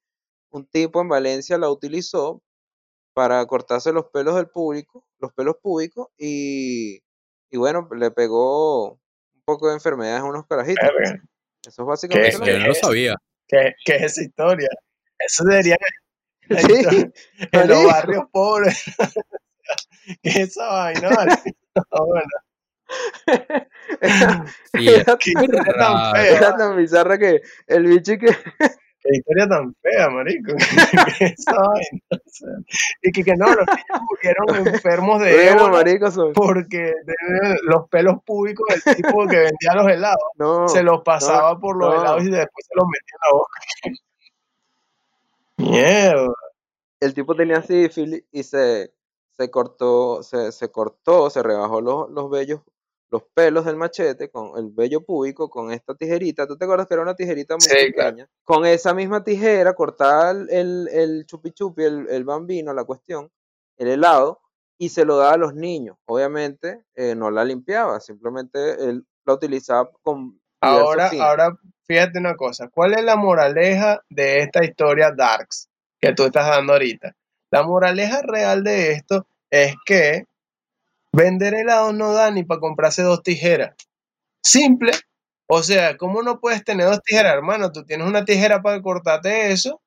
un 0.50 0.66
tipo 0.66 1.02
en 1.02 1.08
Valencia 1.08 1.58
la 1.58 1.70
utilizó 1.70 2.42
para 3.12 3.44
cortarse 3.46 3.92
los 3.92 4.06
pelos 4.06 4.34
del 4.36 4.48
público, 4.48 5.04
los 5.18 5.32
pelos 5.34 5.56
públicos 5.62 6.08
y, 6.16 7.02
y 7.50 7.56
bueno, 7.58 7.88
le 7.94 8.10
pegó 8.10 8.92
un 8.92 9.42
poco 9.44 9.68
de 9.68 9.74
enfermedades 9.74 10.22
a 10.22 10.24
unos 10.24 10.46
carajitos. 10.46 10.82
Verga, 10.82 11.22
Eso 11.66 11.82
es 11.82 11.86
básicamente 11.86 12.28
Eso 12.28 12.38
lo 12.38 12.46
yo 12.46 12.52
que 12.52 12.58
no 12.58 12.66
lo 12.68 12.74
sabía. 12.74 13.16
¿Qué, 13.48 13.72
qué 13.84 13.96
es 13.96 14.02
esa 14.04 14.22
historia? 14.22 14.68
Eso 15.18 15.44
debería 15.44 15.76
Sí, 16.48 16.74
en 17.52 17.68
los 17.68 17.84
marico. 17.84 17.86
barrios 17.86 18.24
pobres. 18.32 18.84
¿Qué 20.22 20.30
es 20.30 20.36
esa 20.36 20.66
vaina? 20.68 21.10
No, 21.74 22.06
bueno, 22.06 22.28
Sí, 24.74 24.88
es 24.88 24.98
Era, 25.00 25.16
qué 25.18 25.30
historia 25.30 25.62
tan 25.78 26.16
era 26.16 26.56
tan 26.56 26.76
bizarra 26.76 27.18
que 27.18 27.40
el 27.66 27.86
bicho 27.86 28.18
que 28.18 28.26
Qué 29.04 29.16
historia 29.18 29.46
tan 29.46 29.74
fea, 29.82 30.08
marico. 30.08 30.54
Y 33.02 33.12
que, 33.12 33.22
que 33.22 33.36
no, 33.36 33.46
los 33.46 33.64
niños 33.66 34.00
murieron 34.10 34.66
enfermos 34.66 35.20
de 35.20 35.48
ébola 35.50 35.68
marico, 35.68 36.10
son- 36.10 36.32
porque 36.32 36.78
de- 36.78 37.56
los 37.64 37.86
pelos 37.88 38.22
públicos 38.24 38.66
del 38.84 38.96
tipo 38.96 39.26
que 39.26 39.36
vendía 39.36 39.74
los 39.74 39.86
helados 39.88 40.22
no, 40.36 40.66
se 40.68 40.82
los 40.82 41.02
pasaba 41.02 41.58
por 41.60 41.76
los 41.76 41.94
no. 41.94 42.00
helados 42.00 42.22
y 42.24 42.30
después 42.30 42.66
se 42.66 42.74
los 42.74 42.86
metía 42.86 43.14
en 43.14 43.20
la 43.22 43.30
boca. 43.38 43.60
Mierda. 46.16 46.32
el 47.00 47.14
tipo 47.14 47.34
tenía 47.36 47.62
sífilis 47.62 48.24
y 48.32 48.42
se, 48.42 48.92
se 49.36 49.50
cortó, 49.50 50.22
se, 50.22 50.50
se 50.52 50.70
cortó, 50.70 51.30
se 51.30 51.42
rebajó 51.42 51.80
los, 51.80 52.10
los 52.10 52.30
vellos, 52.30 52.60
los 53.14 53.22
pelos 53.32 53.64
del 53.64 53.76
machete 53.76 54.28
con 54.28 54.58
el 54.58 54.70
vello 54.72 55.00
púbico 55.04 55.48
con 55.48 55.70
esta 55.72 55.94
tijerita. 55.94 56.46
¿Tú 56.48 56.56
te 56.56 56.64
acuerdas 56.64 56.88
que 56.88 56.94
era 56.94 57.02
una 57.04 57.14
tijerita 57.14 57.54
muy 57.54 57.60
Sí, 57.62 57.92
claro. 57.92 58.10
pequeña? 58.10 58.28
Con 58.44 58.66
esa 58.66 58.92
misma 58.92 59.22
tijera 59.22 59.72
cortaba 59.74 60.32
el, 60.32 60.50
el, 60.50 60.88
el 60.88 61.26
chupi 61.26 61.52
chupi, 61.52 61.84
el, 61.84 62.08
el 62.10 62.24
bambino, 62.24 62.74
la 62.74 62.82
cuestión, 62.84 63.30
el 63.76 63.86
helado, 63.88 64.40
y 64.78 64.88
se 64.88 65.04
lo 65.04 65.16
daba 65.16 65.34
a 65.34 65.36
los 65.36 65.54
niños. 65.54 65.96
Obviamente 66.06 66.82
eh, 66.96 67.14
no 67.14 67.30
la 67.30 67.44
limpiaba, 67.44 68.00
simplemente 68.00 68.58
él 68.84 69.04
la 69.24 69.34
utilizaba 69.34 69.88
con 70.02 70.40
Ahora, 70.60 71.10
fines. 71.10 71.24
ahora, 71.24 71.56
fíjate 71.86 72.18
una 72.18 72.34
cosa. 72.36 72.68
¿Cuál 72.68 72.94
es 72.94 73.04
la 73.04 73.14
moraleja 73.16 74.02
de 74.08 74.38
esta 74.40 74.64
historia 74.64 75.12
Darks 75.16 75.68
que 76.00 76.12
tú 76.14 76.24
estás 76.24 76.48
dando 76.48 76.72
ahorita? 76.72 77.14
La 77.52 77.62
moraleja 77.62 78.22
real 78.22 78.64
de 78.64 78.90
esto 78.92 79.26
es 79.50 79.74
que 79.86 80.24
vender 81.14 81.54
helados 81.54 81.94
no 81.94 82.12
da 82.12 82.30
ni 82.30 82.44
para 82.44 82.60
comprarse 82.60 83.02
dos 83.02 83.22
tijeras. 83.22 83.74
Simple. 84.42 84.92
O 85.46 85.62
sea, 85.62 85.96
¿cómo 85.96 86.22
no 86.22 86.40
puedes 86.40 86.64
tener 86.64 86.86
dos 86.86 87.02
tijeras, 87.02 87.34
hermano? 87.34 87.70
Tú 87.70 87.84
tienes 87.84 88.06
una 88.06 88.24
tijera 88.24 88.62
para 88.62 88.80
cortarte 88.80 89.52
eso, 89.52 89.80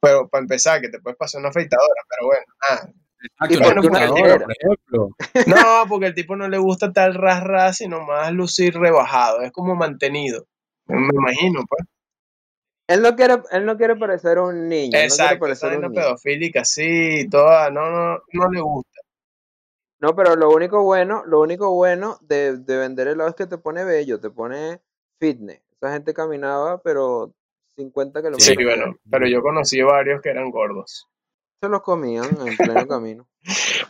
pero 0.00 0.28
para 0.28 0.42
empezar, 0.42 0.80
que 0.80 0.88
te 0.88 0.98
puedes 0.98 1.18
pasar 1.18 1.40
una 1.40 1.50
afeitadora, 1.50 2.02
pero 2.08 2.26
bueno, 2.26 2.44
nada. 2.68 2.92
No, 5.46 5.84
porque 5.88 6.06
el 6.06 6.14
tipo 6.14 6.36
no 6.36 6.48
le 6.48 6.56
gusta 6.56 6.90
tal 6.92 7.14
ras 7.14 7.44
ras, 7.44 7.76
sino 7.76 8.00
más 8.00 8.32
lucir 8.32 8.78
rebajado. 8.78 9.42
Es 9.42 9.52
como 9.52 9.74
mantenido. 9.74 10.46
Me 10.86 11.14
imagino, 11.14 11.60
pues. 11.68 11.86
Él 12.88 13.02
no 13.02 13.14
quiere, 13.14 13.36
él 13.52 13.66
no 13.66 13.76
quiere 13.76 13.94
parecer 13.94 14.38
un 14.38 14.68
niño, 14.68 14.86
no 14.86 14.90
quiere 14.90 15.04
Exacto, 15.04 15.38
parecer 15.38 15.78
niño. 15.78 15.92
pedofílica, 15.92 16.64
sí, 16.64 17.28
toda, 17.30 17.70
no, 17.70 17.88
no, 17.88 18.22
no 18.32 18.50
le 18.50 18.60
gusta. 18.60 19.00
No, 20.00 20.16
pero 20.16 20.34
lo 20.36 20.50
único 20.50 20.82
bueno, 20.82 21.22
lo 21.26 21.40
único 21.40 21.74
bueno 21.74 22.18
de, 22.22 22.56
de 22.56 22.76
vender 22.78 23.08
helado 23.08 23.28
es 23.28 23.34
que 23.36 23.46
te 23.46 23.58
pone 23.58 23.84
bello, 23.84 24.18
te 24.18 24.30
pone 24.30 24.80
fitness. 25.18 25.60
Esa 25.80 25.92
gente 25.92 26.14
caminaba, 26.14 26.80
pero 26.82 27.32
50 27.76 28.20
kilómetros. 28.20 28.44
Sí, 28.44 28.54
Sí. 28.56 28.64
bueno, 28.64 28.96
pero 29.10 29.26
yo 29.28 29.42
conocí 29.42 29.80
varios 29.82 30.20
que 30.22 30.30
eran 30.30 30.50
gordos. 30.50 31.06
Se 31.62 31.68
los 31.68 31.82
comían 31.82 32.24
en 32.46 32.56
pleno 32.56 32.86
camino. 32.88 33.28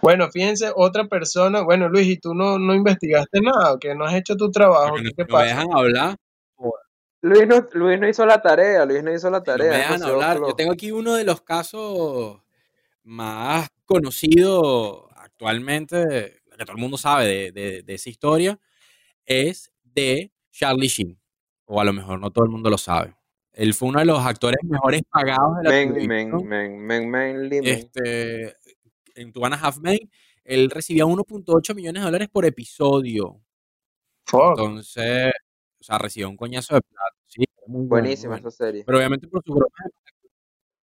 Bueno, 0.02 0.28
fíjense, 0.30 0.72
otra 0.74 1.04
persona, 1.06 1.62
bueno, 1.62 1.88
Luis, 1.88 2.08
¿y 2.08 2.16
tú 2.18 2.34
no, 2.34 2.58
no 2.58 2.74
investigaste 2.74 3.40
nada? 3.40 3.78
¿Que 3.78 3.94
no 3.94 4.04
has 4.04 4.14
hecho 4.14 4.36
tu 4.36 4.50
trabajo? 4.50 4.96
No, 4.98 5.02
¿Qué 5.16 5.22
no 5.22 5.26
pasa? 5.28 5.44
dejan 5.46 5.72
hablar. 5.72 6.16
Luis 7.22 7.46
no, 7.46 7.66
Luis 7.72 8.00
no 8.00 8.08
hizo 8.08 8.24
la 8.24 8.40
tarea, 8.40 8.84
Luis 8.86 9.02
no 9.04 9.12
hizo 9.12 9.28
la 9.30 9.38
No 9.38 9.44
tarea. 9.44 9.70
me 9.72 9.76
dejan 9.78 10.02
hablar. 10.02 10.38
Yo 10.38 10.54
tengo 10.54 10.72
aquí 10.72 10.90
uno 10.90 11.14
de 11.14 11.24
los 11.24 11.42
casos 11.42 12.40
más 13.04 13.68
conocidos 13.84 15.04
actualmente, 15.44 16.42
que 16.59 16.64
todo 16.64 16.76
el 16.76 16.80
mundo 16.82 16.99
sabe 16.99 17.26
de, 17.26 17.52
de- 17.52 17.82
de 17.82 17.94
esa 17.94 18.11
historia, 18.11 18.61
es 19.25 19.73
de 19.82 20.30
Charlie 20.50 20.88
Sheen. 20.88 21.18
O 21.64 21.80
a 21.80 21.85
lo 21.85 21.92
mejor 21.94 22.20
no 22.20 22.30
todo 22.30 22.44
el 22.44 22.50
mundo 22.50 22.68
lo 22.68 22.76
sabe. 22.76 23.14
Él 23.52 23.73
fue 23.75 23.88
uno 23.88 24.00
de 24.00 24.04
los 24.04 24.18
actores 24.25 24.59
mejores 24.62 25.02
pagados 25.11 25.56
de 25.59 25.64
la 25.64 25.70
Men, 25.70 25.94
televisión. 25.94 26.47
men, 26.47 26.78
men, 26.78 26.87
men, 26.87 27.11
men, 27.11 27.49
li, 27.49 27.61
men. 27.62 27.66
Este, 27.66 28.54
en 29.14 29.32
Two 29.32 29.44
and 29.47 29.54
a 29.54 29.59
Half 29.59 29.78
Men, 29.78 29.99
él 30.44 30.70
recibía 30.70 31.06
1.8 31.06 31.75
millones 31.75 32.02
de 32.02 32.06
dólares 32.06 32.28
por 32.30 32.44
episodio. 32.44 33.40
Entonces, 34.32 35.32
o 35.80 35.82
sea, 35.85 35.99
recibía 35.99 36.28
un 36.28 36.37
coñazo 36.37 36.75
de 36.75 36.82
plata. 36.82 37.16
Sí, 37.26 37.44
muy 37.66 37.87
Buenísima 37.87 38.35
bueno. 38.35 38.49
esa 38.49 38.56
serie. 38.66 38.85
Pero 38.85 38.99
obviamente 38.99 39.26
por 39.26 39.42
su 39.44 39.52
broma 39.54 39.75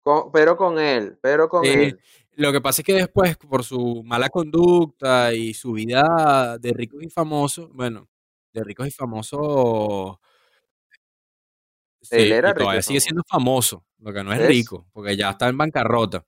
Con- 0.04 0.30
pero 0.30 0.56
con 0.56 0.78
él, 0.78 1.18
pero 1.20 1.48
con 1.48 1.64
Sí, 1.64 1.70
él. 1.70 2.00
lo 2.34 2.52
que 2.52 2.60
pasa 2.60 2.82
es 2.82 2.86
que 2.86 2.92
después, 2.94 3.36
por 3.38 3.64
su 3.64 4.02
mala 4.04 4.28
conducta 4.28 5.32
y 5.34 5.54
su 5.54 5.72
vida 5.72 6.56
de 6.60 6.72
ricos 6.72 7.02
y 7.02 7.08
famosos, 7.10 7.72
bueno, 7.72 8.08
de 8.52 8.62
ricos 8.62 8.86
y 8.86 8.90
famosos, 8.92 10.18
Él 12.10 12.26
sí, 12.26 12.32
era 12.32 12.50
y 12.50 12.54
todavía 12.54 12.82
sigue 12.82 13.00
siendo 13.00 13.22
famoso, 13.26 13.84
lo 13.98 14.12
que 14.12 14.22
no 14.22 14.32
es 14.32 14.46
rico, 14.46 14.86
porque 14.92 15.16
ya 15.16 15.30
está 15.30 15.48
en 15.48 15.56
bancarrota. 15.56 16.24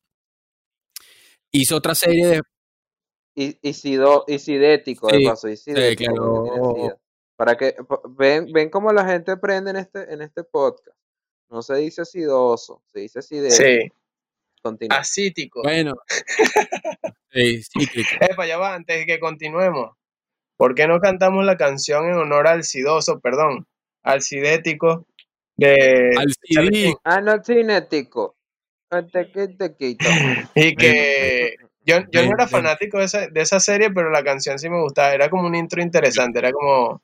Hizo 1.53 1.77
otra 1.77 1.95
serie 1.95 2.27
de... 2.27 2.43
Y, 3.35 3.59
y, 3.61 3.73
sido- 3.75 4.25
y 4.27 4.39
sidético, 4.39 5.09
de 5.09 5.19
Sí, 5.19 5.25
paso, 5.27 5.49
y 5.51 5.57
sidético, 5.59 6.13
tiene 6.15 6.15
claro. 6.15 6.99
Para 7.37 7.57
que 7.59 7.77
ven, 8.09 8.51
ven 8.51 8.71
cómo 8.71 8.91
la 8.91 9.05
gente 9.05 9.33
aprende 9.33 9.71
en 9.71 9.77
este, 9.77 10.11
en 10.13 10.23
este 10.23 10.43
podcast. 10.43 10.97
No 11.49 11.63
se 11.63 11.77
dice 11.77 12.05
sidoso, 12.05 12.83
se 12.93 13.01
dice 13.01 13.23
sidético. 13.23 13.63
Sí, 13.63 13.93
Continúa. 14.63 14.99
asítico. 14.99 15.63
Bueno, 15.63 15.95
sí. 17.33 17.63
Epa, 18.21 18.47
ya 18.47 18.59
va, 18.59 18.75
antes 18.75 18.99
de 18.99 19.07
que 19.07 19.21
continuemos. 19.21 19.97
¿Por 20.57 20.75
qué 20.75 20.87
no 20.89 20.99
cantamos 21.01 21.45
la 21.45 21.57
canción 21.57 22.07
en 22.07 22.15
honor 22.15 22.49
al 22.49 22.65
sidoso, 22.65 23.21
perdón, 23.21 23.67
al 24.03 24.23
sidético 24.23 25.07
de 25.57 26.11
Al? 26.17 26.33
Ah, 27.05 27.21
no, 27.21 27.43
cinético. 27.45 28.37
Y 30.55 30.75
que 30.75 31.57
yo, 31.85 31.99
yo 32.11 32.25
no 32.25 32.33
era 32.33 32.49
fanático 32.49 32.99
de 32.99 33.05
esa, 33.05 33.27
de 33.29 33.41
esa 33.41 33.61
serie, 33.61 33.91
pero 33.91 34.11
la 34.11 34.25
canción 34.25 34.59
sí 34.59 34.69
me 34.69 34.81
gustaba. 34.81 35.13
Era 35.13 35.29
como 35.31 35.47
un 35.47 35.55
intro 35.55 35.83
interesante, 35.83 36.39
era 36.39 36.53
como... 36.53 37.01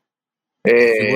eh, 0.64 1.14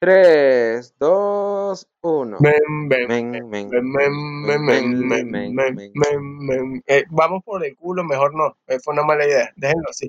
3, 0.00 0.94
2, 0.98 1.88
1. 2.02 2.38
Vamos 7.10 7.42
por 7.44 7.64
el 7.64 7.76
culo, 7.76 8.04
mejor 8.04 8.34
no. 8.34 8.56
Fue 8.82 8.92
una 8.92 9.02
mala 9.02 9.26
idea. 9.26 9.52
Déjenlo 9.56 9.88
así. 9.90 10.08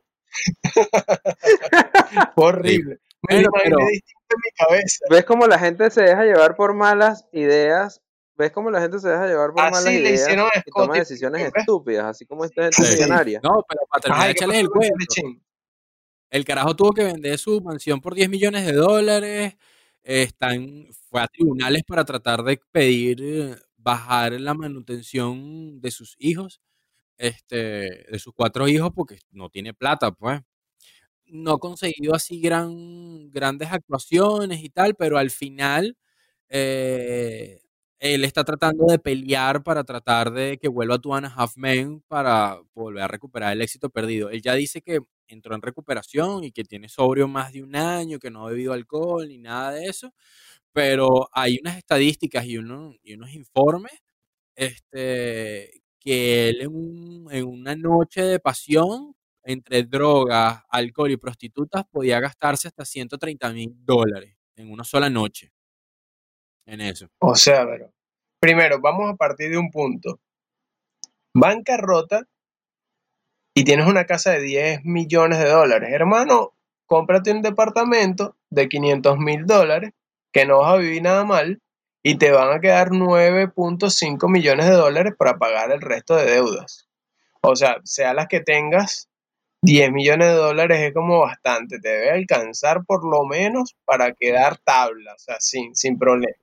Horrible. 2.35 2.99
Me 3.27 3.37
en 3.37 3.41
mi 3.41 4.51
cabeza. 4.55 5.05
¿Ves 5.09 5.25
cómo 5.25 5.47
la 5.47 5.57
gente 5.57 5.89
se 5.89 6.03
deja 6.03 6.23
llevar 6.23 6.55
por 6.55 6.73
malas 6.75 7.27
ideas? 7.31 8.01
¿Ves 8.37 8.51
cómo 8.51 8.69
la 8.69 8.79
gente 8.79 8.99
se 8.99 9.09
deja 9.09 9.27
llevar 9.27 9.51
por 9.51 9.61
así 9.61 9.71
malas 9.71 9.85
le 9.85 9.99
ideas? 9.99 10.21
Hicieron 10.21 10.49
y 10.65 10.71
toma 10.71 10.93
decisiones 10.93 11.51
estúpidas, 11.53 12.05
así 12.05 12.25
como 12.25 12.45
esta 12.45 12.63
gente 12.63 12.83
sí. 12.83 12.93
millonaria. 12.93 13.41
No, 13.43 13.65
pero 13.67 13.81
para 13.89 14.01
terminar, 14.01 14.29
échale 14.29 14.59
el 14.59 14.69
cuento. 14.69 14.95
El 16.29 16.45
carajo 16.45 16.75
tuvo 16.75 16.91
que 16.91 17.03
vender 17.03 17.39
su 17.39 17.59
mansión 17.59 17.99
por 17.99 18.13
10 18.13 18.29
millones 18.29 18.65
de 18.65 18.73
dólares. 18.73 19.57
Están, 20.05 20.87
fue 21.09 21.21
a 21.21 21.27
tribunales 21.27 21.83
para 21.85 22.05
tratar 22.05 22.43
de 22.43 22.59
pedir 22.71 23.17
eh, 23.21 23.55
bajar 23.77 24.39
la 24.39 24.53
manutención 24.53 25.81
de 25.81 25.91
sus 25.91 26.15
hijos, 26.19 26.61
este, 27.17 27.57
de 28.11 28.19
sus 28.19 28.33
cuatro 28.35 28.67
hijos, 28.67 28.91
porque 28.95 29.19
no 29.31 29.49
tiene 29.49 29.73
plata, 29.73 30.11
pues. 30.11 30.41
No 31.27 31.53
ha 31.53 31.59
conseguido 31.59 32.15
así 32.15 32.41
gran, 32.41 33.31
grandes 33.31 33.69
actuaciones 33.71 34.63
y 34.63 34.69
tal, 34.69 34.95
pero 34.95 35.17
al 35.17 35.31
final 35.31 35.97
eh, 36.49 37.18
él 37.99 38.23
está 38.25 38.43
tratando 38.45 38.85
de 38.87 38.99
pelear 38.99 39.63
para 39.63 39.83
tratar 39.83 40.31
de 40.31 40.57
que 40.57 40.67
vuelva 40.69 40.95
a 40.95 40.99
Two 40.99 41.15
and 41.15 41.25
a 41.27 41.29
Half 41.35 41.57
Men 41.57 42.01
para 42.07 42.59
volver 42.73 43.03
a 43.03 43.07
recuperar 43.07 43.53
el 43.53 43.61
éxito 43.61 43.89
perdido. 43.89 44.29
Él 44.29 44.41
ya 44.41 44.53
dice 44.55 44.81
que 44.81 44.99
entró 45.27 45.55
en 45.55 45.61
recuperación 45.61 46.43
y 46.45 46.51
que 46.51 46.63
tiene 46.63 46.89
sobrio 46.89 47.27
más 47.27 47.53
de 47.53 47.63
un 47.63 47.75
año, 47.75 48.19
que 48.19 48.31
no 48.31 48.45
ha 48.47 48.49
bebido 48.51 48.73
alcohol 48.73 49.27
ni 49.27 49.37
nada 49.37 49.71
de 49.71 49.85
eso, 49.87 50.13
pero 50.73 51.29
hay 51.33 51.59
unas 51.61 51.77
estadísticas 51.77 52.45
y, 52.45 52.57
uno- 52.57 52.95
y 53.03 53.13
unos 53.15 53.33
informes 53.33 53.93
este, 54.55 55.81
que 55.99 56.49
él 56.49 56.61
en, 56.61 56.67
un- 56.75 57.27
en 57.31 57.45
una 57.45 57.75
noche 57.75 58.21
de 58.23 58.39
pasión, 58.39 59.15
entre 59.43 59.83
drogas, 59.83 60.63
alcohol 60.69 61.11
y 61.11 61.17
prostitutas, 61.17 61.83
podía 61.91 62.19
gastarse 62.19 62.67
hasta 62.67 62.85
130 62.85 63.51
mil 63.53 63.73
dólares 63.85 64.35
en 64.55 64.71
una 64.71 64.83
sola 64.83 65.09
noche. 65.09 65.51
En 66.69 66.81
eso. 66.81 67.07
O 67.17 67.33
sea, 67.33 67.65
pero 67.65 67.91
primero, 68.39 68.79
vamos 68.79 69.11
a 69.11 69.15
partir 69.15 69.49
de 69.49 69.57
un 69.57 69.71
punto. 69.71 70.19
Bancarrota 71.33 72.27
y 73.55 73.63
tienes 73.63 73.87
una 73.87 74.05
casa 74.05 74.33
de 74.33 74.41
10 74.41 74.85
millones 74.85 75.39
de 75.39 75.49
dólares. 75.49 75.89
Hermano, 75.91 76.53
cómprate 76.85 77.31
un 77.31 77.41
departamento 77.41 78.37
de 78.51 78.69
500 78.69 79.17
mil 79.17 79.47
dólares 79.47 79.93
que 80.31 80.45
no 80.45 80.59
vas 80.59 80.75
a 80.75 80.77
vivir 80.77 81.01
nada 81.01 81.25
mal 81.25 81.59
y 82.03 82.19
te 82.19 82.29
van 82.29 82.55
a 82.55 82.61
quedar 82.61 82.89
9.5 82.89 84.29
millones 84.29 84.67
de 84.67 84.73
dólares 84.73 85.13
para 85.17 85.39
pagar 85.39 85.71
el 85.71 85.81
resto 85.81 86.15
de 86.15 86.25
deudas. 86.25 86.87
O 87.41 87.55
sea, 87.55 87.77
sea 87.83 88.13
las 88.13 88.27
que 88.27 88.41
tengas, 88.41 89.09
10 89.63 89.91
millones 89.91 90.27
de 90.27 90.35
dólares 90.35 90.79
es 90.81 90.93
como 90.93 91.21
bastante. 91.21 91.79
Te 91.79 91.89
debe 91.89 92.11
alcanzar 92.11 92.85
por 92.85 93.03
lo 93.03 93.25
menos 93.25 93.75
para 93.85 94.13
quedar 94.13 94.59
tabla, 94.59 95.15
o 95.15 95.17
sea, 95.17 95.37
sin, 95.39 95.75
sin 95.75 95.97
problema. 95.97 96.37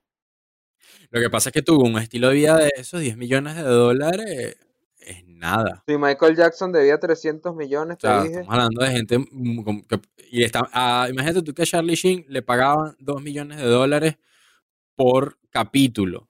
Lo 1.09 1.21
que 1.21 1.29
pasa 1.29 1.49
es 1.49 1.53
que 1.53 1.61
tuvo 1.61 1.83
un 1.85 1.97
estilo 1.97 2.29
de 2.29 2.35
vida 2.35 2.57
de 2.57 2.71
esos 2.75 2.99
10 3.01 3.17
millones 3.17 3.55
de 3.55 3.63
dólares, 3.63 4.57
es 4.99 5.23
nada. 5.25 5.83
Si 5.87 5.97
Michael 5.97 6.35
Jackson 6.35 6.71
debía 6.71 6.99
300 6.99 7.55
millones, 7.55 7.95
O 7.95 7.97
te 7.99 8.07
sea, 8.07 8.21
dije. 8.23 8.33
estamos 8.41 8.53
hablando 8.53 8.83
de 8.83 8.91
gente 8.91 9.17
que- 9.87 10.01
y 10.31 10.43
está, 10.43 10.67
ah, 10.73 11.07
imagínate 11.09 11.41
tú 11.43 11.53
que 11.53 11.61
a 11.61 11.65
Charlie 11.65 11.95
Sheen 11.95 12.25
le 12.27 12.41
pagaban 12.41 12.95
2 12.99 13.21
millones 13.21 13.57
de 13.57 13.65
dólares 13.65 14.17
por 14.95 15.37
capítulo. 15.49 16.27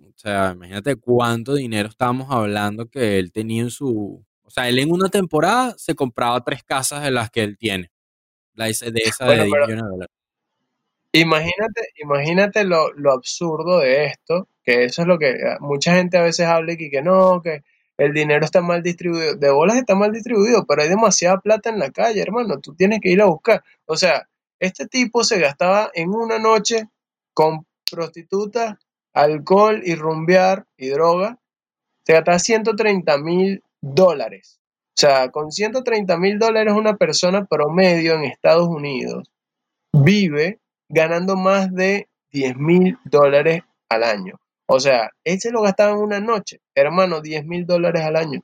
O 0.00 0.12
sea, 0.16 0.52
imagínate 0.54 0.96
cuánto 0.96 1.54
dinero 1.54 1.88
estábamos 1.88 2.30
hablando 2.30 2.86
que 2.86 3.18
él 3.18 3.30
tenía 3.32 3.62
en 3.62 3.70
su... 3.70 4.24
O 4.42 4.50
sea, 4.50 4.68
él 4.68 4.78
en 4.78 4.90
una 4.92 5.08
temporada 5.08 5.74
se 5.76 5.94
compraba 5.94 6.42
tres 6.44 6.62
casas 6.62 7.02
de 7.02 7.10
las 7.10 7.30
que 7.30 7.42
él 7.42 7.58
tiene. 7.58 7.90
La 8.54 8.66
de 8.66 8.70
de 8.92 9.00
esa 9.04 9.24
de 9.24 9.30
Bueno, 9.30 9.42
10 9.44 9.52
pero- 9.52 9.66
millones 9.66 9.82
de 9.84 9.90
dólares. 9.90 10.13
Imagínate, 11.14 11.80
imagínate 12.02 12.64
lo, 12.64 12.92
lo 12.94 13.12
absurdo 13.12 13.78
de 13.78 14.06
esto, 14.06 14.48
que 14.64 14.84
eso 14.84 15.02
es 15.02 15.08
lo 15.08 15.16
que 15.16 15.30
eh, 15.30 15.56
mucha 15.60 15.94
gente 15.94 16.18
a 16.18 16.22
veces 16.22 16.46
habla 16.46 16.72
y 16.72 16.76
que, 16.76 16.90
que 16.90 17.02
no, 17.02 17.40
que 17.40 17.62
el 17.98 18.12
dinero 18.12 18.44
está 18.44 18.60
mal 18.62 18.82
distribuido. 18.82 19.36
De 19.36 19.50
bolas 19.50 19.76
está 19.76 19.94
mal 19.94 20.12
distribuido, 20.12 20.66
pero 20.66 20.82
hay 20.82 20.88
demasiada 20.88 21.38
plata 21.40 21.70
en 21.70 21.78
la 21.78 21.92
calle, 21.92 22.20
hermano. 22.20 22.58
Tú 22.60 22.74
tienes 22.74 22.98
que 23.00 23.10
ir 23.10 23.22
a 23.22 23.26
buscar. 23.26 23.62
O 23.86 23.96
sea, 23.96 24.28
este 24.58 24.88
tipo 24.88 25.22
se 25.22 25.38
gastaba 25.38 25.88
en 25.94 26.10
una 26.10 26.40
noche 26.40 26.88
con 27.32 27.64
prostitutas, 27.88 28.74
alcohol 29.12 29.82
y 29.84 29.94
rumbear 29.94 30.66
y 30.76 30.88
droga. 30.88 31.38
Se 32.04 32.14
gastaba 32.14 32.40
130 32.40 33.18
mil 33.18 33.62
dólares. 33.80 34.60
O 34.96 35.00
sea, 35.00 35.30
con 35.30 35.52
130 35.52 36.16
mil 36.18 36.40
dólares 36.40 36.74
una 36.74 36.96
persona 36.96 37.44
promedio 37.44 38.14
en 38.14 38.24
Estados 38.24 38.66
Unidos 38.66 39.30
vive 39.92 40.60
ganando 40.88 41.36
más 41.36 41.72
de 41.72 42.08
10 42.32 42.56
mil 42.56 42.98
dólares 43.04 43.62
al 43.88 44.04
año. 44.04 44.40
O 44.66 44.80
sea, 44.80 45.10
él 45.24 45.40
se 45.40 45.50
lo 45.50 45.62
gastaba 45.62 45.92
en 45.92 45.98
una 45.98 46.20
noche. 46.20 46.60
Hermano, 46.74 47.20
10 47.20 47.44
mil 47.44 47.66
dólares 47.66 48.02
al 48.02 48.16
año. 48.16 48.40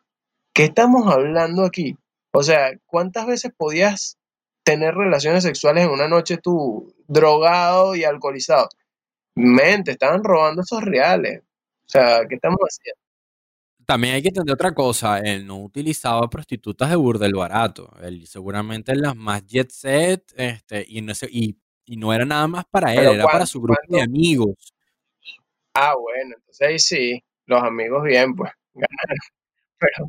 ¿Qué 0.52 0.64
estamos 0.64 1.10
hablando 1.12 1.64
aquí? 1.64 1.96
O 2.32 2.42
sea, 2.42 2.72
¿cuántas 2.86 3.26
veces 3.26 3.52
podías 3.56 4.18
tener 4.62 4.94
relaciones 4.94 5.42
sexuales 5.42 5.84
en 5.84 5.90
una 5.90 6.08
noche 6.08 6.36
tú 6.36 6.94
drogado 7.08 7.94
y 7.96 8.04
alcoholizado? 8.04 8.68
Mente, 9.34 9.92
estaban 9.92 10.22
robando 10.22 10.62
esos 10.62 10.82
reales. 10.82 11.42
O 11.86 11.88
sea, 11.88 12.26
¿qué 12.28 12.36
estamos 12.36 12.58
haciendo? 12.60 13.00
También 13.86 14.14
hay 14.14 14.22
que 14.22 14.28
entender 14.28 14.54
otra 14.54 14.72
cosa, 14.72 15.18
él 15.18 15.44
no 15.44 15.64
utilizaba 15.64 16.30
prostitutas 16.30 16.90
de 16.90 16.94
burdel 16.96 17.32
barato, 17.34 17.90
él 18.00 18.24
seguramente 18.28 18.94
las 18.94 19.16
más 19.16 19.44
jet 19.46 19.68
set, 19.72 20.32
este, 20.36 20.84
y 20.88 21.02
no, 21.02 21.12
y, 21.28 21.58
y 21.90 21.96
no 21.96 22.12
era 22.12 22.24
nada 22.24 22.46
más 22.46 22.64
para 22.70 22.94
él, 22.94 23.00
era 23.00 23.24
para 23.24 23.38
¿cuánto- 23.38 23.46
su 23.46 23.60
grupo 23.60 23.80
de 23.88 24.00
amigos. 24.00 24.72
Ah, 25.74 25.94
bueno, 25.96 26.36
entonces 26.36 26.68
ahí 26.68 26.78
sí, 26.78 27.24
los 27.46 27.60
amigos 27.62 28.04
bien, 28.04 28.34
pues, 28.36 28.52
ganaron. 28.74 29.16
Pero, 29.78 30.06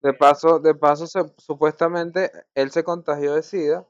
De 0.00 0.14
paso, 0.14 0.58
de 0.60 0.74
paso 0.74 1.06
se- 1.06 1.34
supuestamente 1.38 2.30
él 2.54 2.70
se 2.70 2.82
contagió 2.84 3.34
de 3.34 3.42
SIDA. 3.42 3.86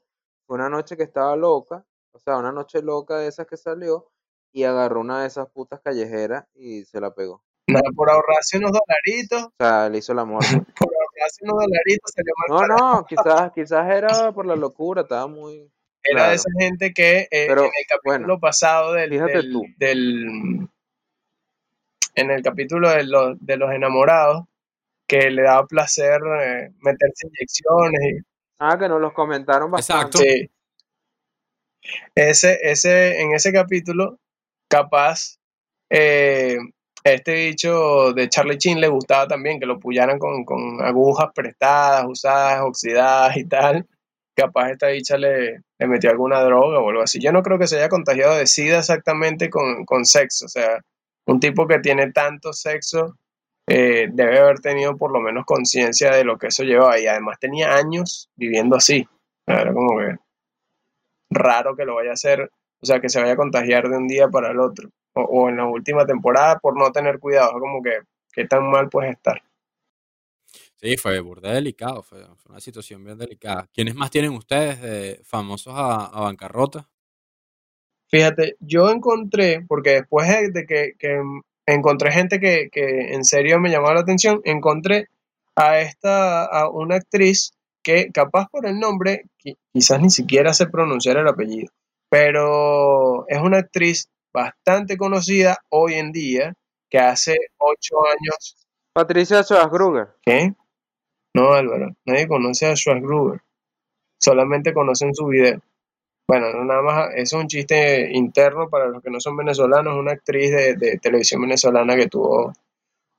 Fue 0.47 0.57
una 0.57 0.69
noche 0.69 0.97
que 0.97 1.03
estaba 1.05 1.37
loca, 1.37 1.85
o 2.13 2.19
sea, 2.19 2.39
una 2.39 2.51
noche 2.51 2.83
loca 2.83 3.19
de 3.19 3.29
esas 3.29 3.47
que 3.47 3.57
salió 3.57 4.11
y 4.53 4.65
agarró 4.65 5.01
una 5.01 5.21
de 5.21 5.27
esas 5.29 5.49
putas 5.51 5.81
callejeras 5.81 6.45
y 6.55 6.85
se 6.87 7.01
la 7.01 7.13
pegó. 7.15 7.45
nada, 7.69 7.85
por 7.95 8.11
ahorrarse 8.11 8.57
unos 8.59 8.73
dolaritos, 8.73 9.45
O 9.45 9.53
sea, 9.59 9.89
le 9.91 9.99
hizo 9.99 10.13
el 10.13 10.19
amor. 10.21 10.41
por 10.79 10.89
ahorrarse 10.89 11.45
unos 11.45 11.57
dolaritos 11.57 12.11
salió 12.17 12.33
mal 12.49 12.69
No, 12.69 12.77
no, 12.77 13.07
quizás, 13.09 13.53
quizás 13.53 13.91
era 13.91 14.33
por 14.33 14.47
la 14.47 14.57
locura, 14.57 15.03
estaba 15.03 15.27
muy. 15.29 15.71
Era 16.11 16.15
claro. 16.21 16.29
de 16.31 16.37
esa 16.37 16.51
gente 16.59 16.93
que 16.95 17.19
eh, 17.31 17.47
Pero, 17.49 17.63
en 17.63 17.67
el 17.67 17.87
capítulo 17.89 18.19
bueno, 18.27 18.41
pasado 18.41 18.93
del, 18.95 19.11
del, 19.11 19.53
tú. 19.53 19.65
del- 19.77 20.69
en 22.15 22.31
el 22.31 22.43
capítulo 22.43 22.91
de 22.91 23.05
los, 23.05 23.37
de 23.45 23.57
los 23.57 23.71
enamorados, 23.73 24.45
que 25.07 25.31
le 25.31 25.43
daba 25.43 25.67
placer 25.67 26.21
eh, 26.41 26.71
meterse 26.81 27.27
inyecciones 27.29 28.01
y 28.03 28.23
Ah, 28.61 28.77
que 28.77 28.89
nos 28.89 29.01
los 29.01 29.13
comentaron 29.13 29.73
Exacto. 29.77 30.19
bastante. 30.19 30.51
sí. 30.51 30.51
Ese, 32.15 32.59
ese, 32.63 33.21
en 33.21 33.33
ese 33.33 33.53
capítulo, 33.53 34.19
capaz, 34.69 35.39
eh, 35.91 36.59
este 37.05 37.33
dicho 37.35 38.13
de 38.13 38.29
Charlie 38.29 38.59
Chin 38.59 38.81
le 38.81 38.89
gustaba 38.89 39.29
también 39.29 39.61
que 39.61 39.67
lo 39.67 39.79
pullaran 39.79 40.19
con, 40.19 40.45
con 40.45 40.83
agujas 40.83 41.29
prestadas, 41.35 42.05
usadas, 42.09 42.63
oxidadas 42.63 43.37
y 43.37 43.45
tal. 43.45 43.87
Capaz 44.39 44.71
esta 44.71 44.87
dicha 44.87 45.19
le, 45.19 45.63
metió 45.81 46.11
alguna 46.11 46.41
droga 46.43 46.79
o 46.79 46.91
algo 46.91 47.03
así. 47.03 47.19
Yo 47.19 47.33
no 47.33 47.43
creo 47.43 47.59
que 47.59 47.67
se 47.67 47.77
haya 47.77 47.89
contagiado 47.89 48.37
de 48.37 48.47
SIDA 48.47 48.79
exactamente 48.79 49.51
con, 49.51 49.85
con 49.85 50.05
sexo. 50.05 50.45
O 50.45 50.49
sea, 50.49 50.79
un 51.27 51.41
tipo 51.41 51.67
que 51.67 51.81
tiene 51.81 52.13
tanto 52.13 52.53
sexo 52.53 53.17
eh, 53.67 54.07
debe 54.13 54.39
haber 54.39 54.61
tenido 54.61 54.97
por 54.97 55.11
lo 55.11 55.19
menos 55.19 55.45
conciencia 55.45 56.13
de 56.13 56.23
lo 56.23 56.39
que 56.39 56.47
eso 56.47 56.63
llevaba. 56.63 57.01
Y 57.01 57.09
además 57.09 57.41
tenía 57.41 57.75
años 57.75 58.31
viviendo 58.37 58.77
así. 58.77 59.09
Era 59.45 59.73
como 59.73 59.99
que 59.99 60.15
raro 61.31 61.75
que 61.75 61.85
lo 61.85 61.97
vaya 61.97 62.11
a 62.11 62.15
hacer, 62.15 62.49
o 62.81 62.87
sea, 62.87 63.01
que 63.01 63.09
se 63.09 63.21
vaya 63.21 63.33
a 63.33 63.37
contagiar 63.37 63.89
de 63.89 63.97
un 63.97 64.07
día 64.07 64.29
para 64.29 64.53
el 64.53 64.61
otro. 64.61 64.89
O, 65.15 65.23
o 65.23 65.49
en 65.49 65.57
la 65.57 65.67
última 65.67 66.07
temporada 66.07 66.61
por 66.61 66.79
no 66.79 66.93
tener 66.93 67.19
cuidado. 67.19 67.57
Es 67.57 67.61
como 67.61 67.83
que, 67.83 68.03
¿qué 68.33 68.47
tan 68.47 68.71
mal 68.71 68.89
puedes 68.89 69.11
estar? 69.17 69.43
Sí, 70.81 70.97
fue 70.97 71.19
burda 71.21 71.53
delicado, 71.53 72.03
fue, 72.03 72.25
fue 72.37 72.51
una 72.53 72.61
situación 72.61 73.03
bien 73.05 73.19
delicada. 73.19 73.69
¿Quiénes 73.73 73.95
más 73.97 74.11
tienen 74.11 74.31
ustedes 74.33 74.81
de 74.81 75.21
famosos 75.25 75.75
a, 75.77 76.07
a 76.07 76.21
bancarrota? 76.21 76.89
Fíjate, 78.11 78.57
yo 78.61 78.89
encontré, 78.91 79.65
porque 79.69 79.91
después 79.91 80.29
de- 80.29 80.51
de 80.53 80.67
que, 80.67 80.93
que 80.99 81.21
encontré 81.67 82.13
gente 82.13 82.41
que, 82.41 82.69
que 82.71 83.13
en 83.13 83.25
serio 83.25 83.59
me 83.61 83.71
llamaba 83.71 83.95
la 83.95 84.01
atención, 84.01 84.41
encontré 84.45 85.09
a 85.57 85.81
esta, 85.81 86.45
a 86.45 86.71
una 86.71 86.97
actriz 86.97 87.53
que 87.83 88.11
capaz 88.13 88.47
por 88.51 88.67
el 88.67 88.79
nombre, 88.79 89.25
qui- 89.43 89.57
quizás 89.73 90.01
ni 90.01 90.11
siquiera 90.11 90.55
sé 90.55 90.69
pronunciar 90.69 91.17
el 91.19 91.29
apellido, 91.29 91.71
pero 92.09 93.27
es 93.29 93.39
una 93.41 93.59
actriz 93.59 94.09
bastante 94.33 94.97
conocida 94.97 95.59
hoy 95.71 95.95
en 95.95 96.13
día, 96.13 96.55
que 96.89 96.99
hace 96.99 97.37
ocho 97.59 97.97
años... 98.07 98.57
Patricia 98.95 99.43
Schwarzenegger. 99.43 100.09
¿Qué? 100.23 100.55
No, 101.35 101.53
Álvaro, 101.53 101.95
nadie 102.05 102.27
conoce 102.27 102.67
a 102.67 102.77
Schwarzenegger. 102.77 103.41
Solamente 104.21 104.73
conocen 104.73 105.15
su 105.15 105.27
video. 105.27 105.61
Bueno, 106.27 106.53
nada 106.65 106.83
más, 106.83 107.11
es 107.15 107.33
un 107.33 107.47
chiste 107.47 108.11
interno 108.13 108.69
para 108.69 108.89
los 108.89 109.03
que 109.03 109.11
no 109.11 109.21
son 109.21 109.37
venezolanos, 109.37 109.97
una 109.97 110.13
actriz 110.13 110.51
de, 110.51 110.75
de 110.75 110.99
televisión 110.99 111.41
venezolana 111.41 111.97
que 111.97 112.09
tuvo 112.09 112.53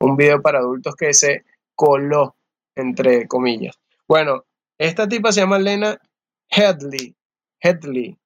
un 0.02 0.16
video 0.16 0.42
para 0.42 0.60
adultos 0.60 0.96
que 0.96 1.14
se 1.14 1.44
coló, 1.76 2.36
entre 2.76 3.28
comillas. 3.28 3.80
Bueno, 4.08 4.44
esta 4.78 5.08
tipa 5.08 5.32
se 5.32 5.42
llama 5.42 5.60
Lena 5.60 6.00
Headley, 6.50 7.16
Headley, 7.62 8.18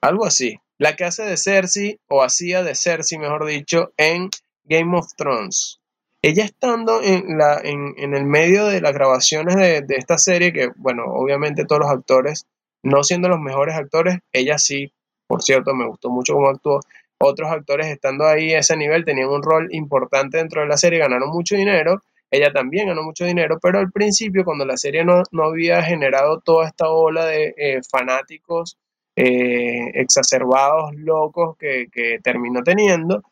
algo 0.00 0.24
así. 0.26 0.58
La 0.78 0.96
que 0.96 1.04
hace 1.04 1.22
de 1.22 1.36
Cersei, 1.36 2.00
o 2.08 2.22
hacía 2.22 2.62
de 2.62 2.74
Cersei, 2.74 3.18
mejor 3.18 3.46
dicho, 3.46 3.92
en 3.96 4.30
Game 4.64 4.96
of 4.96 5.14
Thrones. 5.16 5.80
Ella 6.24 6.44
estando 6.44 7.02
en, 7.02 7.36
la, 7.36 7.60
en, 7.62 7.94
en 7.98 8.14
el 8.14 8.24
medio 8.24 8.66
de 8.66 8.80
las 8.80 8.92
grabaciones 8.94 9.56
de, 9.56 9.82
de 9.82 9.96
esta 9.96 10.16
serie, 10.16 10.52
que, 10.52 10.70
bueno, 10.76 11.04
obviamente 11.06 11.64
todos 11.66 11.82
los 11.82 11.90
actores, 11.90 12.46
no 12.82 13.02
siendo 13.04 13.28
los 13.28 13.40
mejores 13.40 13.74
actores, 13.74 14.18
ella 14.32 14.58
sí, 14.58 14.92
por 15.26 15.42
cierto, 15.42 15.74
me 15.74 15.86
gustó 15.86 16.10
mucho 16.10 16.34
cómo 16.34 16.48
actuó. 16.48 16.80
Otros 17.18 17.50
actores 17.50 17.88
estando 17.88 18.26
ahí 18.26 18.54
a 18.54 18.60
ese 18.60 18.76
nivel 18.76 19.04
tenían 19.04 19.28
un 19.28 19.42
rol 19.42 19.68
importante 19.72 20.38
dentro 20.38 20.62
de 20.62 20.68
la 20.68 20.76
serie, 20.76 20.98
ganaron 20.98 21.30
mucho 21.30 21.56
dinero 21.56 22.02
ella 22.34 22.52
también 22.52 22.88
ganó 22.88 23.04
mucho 23.04 23.24
dinero, 23.24 23.58
pero 23.62 23.78
al 23.78 23.92
principio, 23.92 24.44
cuando 24.44 24.64
la 24.66 24.76
serie 24.76 25.04
no, 25.04 25.22
no 25.30 25.44
había 25.44 25.80
generado 25.84 26.40
toda 26.40 26.66
esta 26.66 26.88
ola 26.90 27.26
de 27.26 27.54
eh, 27.56 27.80
fanáticos 27.88 28.76
eh, 29.14 29.92
exacerbados, 29.94 30.96
locos 30.96 31.56
que, 31.56 31.86
que, 31.92 32.18
terminó 32.24 32.64
teniendo, 32.64 33.22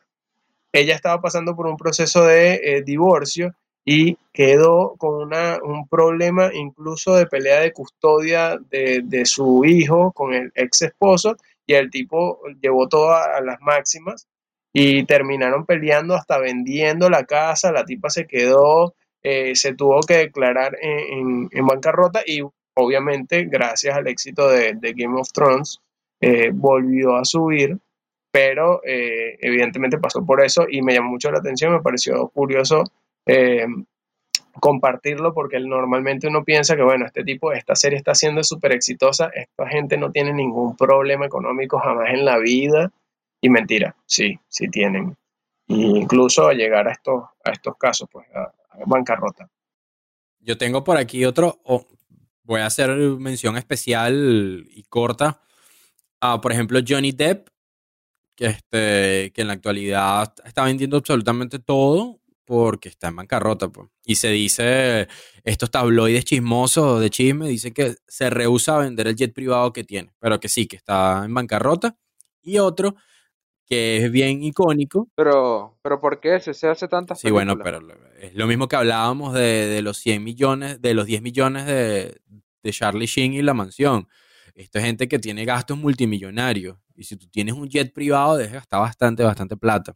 ella 0.73 0.95
estaba 0.95 1.21
pasando 1.21 1.55
por 1.55 1.67
un 1.67 1.77
proceso 1.77 2.25
de 2.25 2.55
eh, 2.55 2.81
divorcio 2.83 3.53
y 3.85 4.17
quedó 4.33 4.95
con 4.97 5.15
una, 5.15 5.59
un 5.61 5.87
problema 5.87 6.49
incluso 6.53 7.15
de 7.15 7.27
pelea 7.27 7.59
de 7.59 7.73
custodia 7.73 8.57
de, 8.69 9.01
de, 9.03 9.25
su 9.25 9.63
hijo 9.65 10.11
con 10.13 10.33
el 10.33 10.51
ex 10.55 10.81
esposo 10.81 11.35
y 11.67 11.73
el 11.73 11.89
tipo 11.89 12.39
llevó 12.61 12.87
todo 12.87 13.13
a, 13.13 13.39
las 13.41 13.59
máximas 13.61 14.27
y 14.73 15.05
terminaron 15.05 15.65
peleando 15.65 16.15
hasta 16.15 16.39
vendiendo 16.39 17.09
la 17.09 17.25
casa, 17.25 17.71
la 17.71 17.85
tipa 17.85 18.09
se 18.09 18.25
quedó, 18.25 18.95
eh, 19.21 19.55
se 19.55 19.75
tuvo 19.75 19.99
que 20.01 20.17
declarar 20.17 20.77
en, 20.81 20.99
en, 20.99 21.49
en, 21.51 21.65
bancarrota 21.65 22.21
y 22.25 22.41
obviamente 22.75 23.43
gracias 23.45 23.95
al 23.95 24.07
éxito 24.07 24.49
de, 24.49 24.73
de 24.73 24.93
Game 24.93 25.19
of 25.19 25.29
Thrones 25.31 25.79
eh, 26.21 26.51
volvió 26.53 27.17
a 27.17 27.25
subir, 27.25 27.77
pero 28.33 28.81
eh, 28.83 29.37
evidentemente 29.41 29.99
pasó 29.99 30.25
por 30.25 30.43
eso 30.43 30.65
y 30.67 30.81
me 30.81 30.95
llamó 30.95 31.11
mucho 31.11 31.29
la 31.29 31.37
atención, 31.37 31.71
me 31.71 31.83
pareció 31.83 32.29
curioso 32.29 32.83
eh, 33.27 33.67
compartirlo 34.59 35.35
porque 35.35 35.59
normalmente 35.59 36.27
uno 36.27 36.43
piensa 36.43 36.75
que 36.75 36.81
bueno, 36.81 37.05
este 37.05 37.23
tipo, 37.23 37.53
esta 37.53 37.75
serie 37.75 37.99
está 37.99 38.15
siendo 38.15 38.43
súper 38.43 38.71
exitosa, 38.71 39.29
esta 39.35 39.67
gente 39.67 39.97
no 39.97 40.11
tiene 40.11 40.33
ningún 40.33 40.75
problema 40.75 41.27
económico 41.27 41.77
jamás 41.77 42.09
en 42.09 42.25
la 42.25 42.39
vida 42.39 42.91
y 43.39 43.49
mentira, 43.49 43.95
sí, 44.07 44.39
sí 44.47 44.67
tienen. 44.67 45.15
Incluso 45.67 46.47
a 46.47 46.53
llegar 46.53 46.87
a 46.87 46.93
estos, 46.93 47.25
a 47.43 47.51
estos 47.51 47.77
casos, 47.77 48.09
pues 48.11 48.25
a, 48.33 48.51
bancarrota. 48.87 49.47
Yo 50.39 50.57
tengo 50.57 50.83
por 50.83 50.97
aquí 50.97 51.23
otro, 51.23 51.59
oh, 51.65 51.85
voy 52.41 52.61
a 52.61 52.65
hacer 52.65 52.89
mención 52.97 53.57
especial 53.57 54.65
y 54.71 54.81
corta 54.89 55.39
a, 56.19 56.41
por 56.41 56.51
ejemplo, 56.51 56.79
Johnny 56.85 57.11
Depp, 57.11 57.52
este, 58.37 59.31
que 59.33 59.41
en 59.41 59.47
la 59.47 59.53
actualidad 59.53 60.33
está 60.45 60.63
vendiendo 60.65 60.97
absolutamente 60.97 61.59
todo 61.59 62.19
porque 62.45 62.89
está 62.89 63.07
en 63.07 63.15
bancarrota. 63.15 63.69
Pues. 63.69 63.89
Y 64.05 64.15
se 64.15 64.29
dice, 64.29 65.07
estos 65.43 65.71
tabloides 65.71 66.25
chismosos 66.25 66.99
de 67.01 67.09
chisme, 67.09 67.47
dicen 67.47 67.73
que 67.73 67.95
se 68.07 68.29
rehúsa 68.29 68.75
a 68.75 68.79
vender 68.79 69.07
el 69.07 69.15
jet 69.15 69.33
privado 69.33 69.71
que 69.73 69.83
tiene, 69.83 70.13
pero 70.19 70.39
que 70.39 70.49
sí, 70.49 70.67
que 70.67 70.75
está 70.75 71.23
en 71.25 71.33
bancarrota. 71.33 71.97
Y 72.41 72.57
otro 72.59 72.95
que 73.65 73.97
es 73.97 74.11
bien 74.11 74.43
icónico. 74.43 75.09
Pero, 75.15 75.79
pero 75.81 76.01
¿por 76.01 76.19
qué 76.19 76.39
se, 76.41 76.53
se 76.53 76.67
hace 76.67 76.87
tantas 76.89 77.19
Sí, 77.19 77.29
películas? 77.29 77.55
bueno, 77.55 77.63
pero 77.63 77.79
es 78.19 78.33
lo 78.35 78.45
mismo 78.45 78.67
que 78.67 78.75
hablábamos 78.75 79.33
de, 79.33 79.67
de, 79.67 79.81
los 79.81 79.97
100 79.97 80.21
millones, 80.23 80.81
de 80.81 80.93
los 80.93 81.05
10 81.05 81.21
millones 81.21 81.65
de, 81.65 82.17
de 82.61 82.71
Charlie 82.71 83.05
Sheen 83.05 83.33
y 83.33 83.41
la 83.41 83.53
mansión. 83.53 84.07
Esto 84.53 84.79
es 84.79 84.85
gente 84.85 85.07
que 85.07 85.17
tiene 85.17 85.45
gastos 85.45 85.77
multimillonarios. 85.77 86.77
Y 86.95 87.03
si 87.03 87.15
tú 87.17 87.27
tienes 87.27 87.55
un 87.55 87.69
jet 87.69 87.93
privado, 87.93 88.37
dejas 88.37 88.53
gastar 88.53 88.81
bastante, 88.81 89.23
bastante 89.23 89.57
plata. 89.57 89.95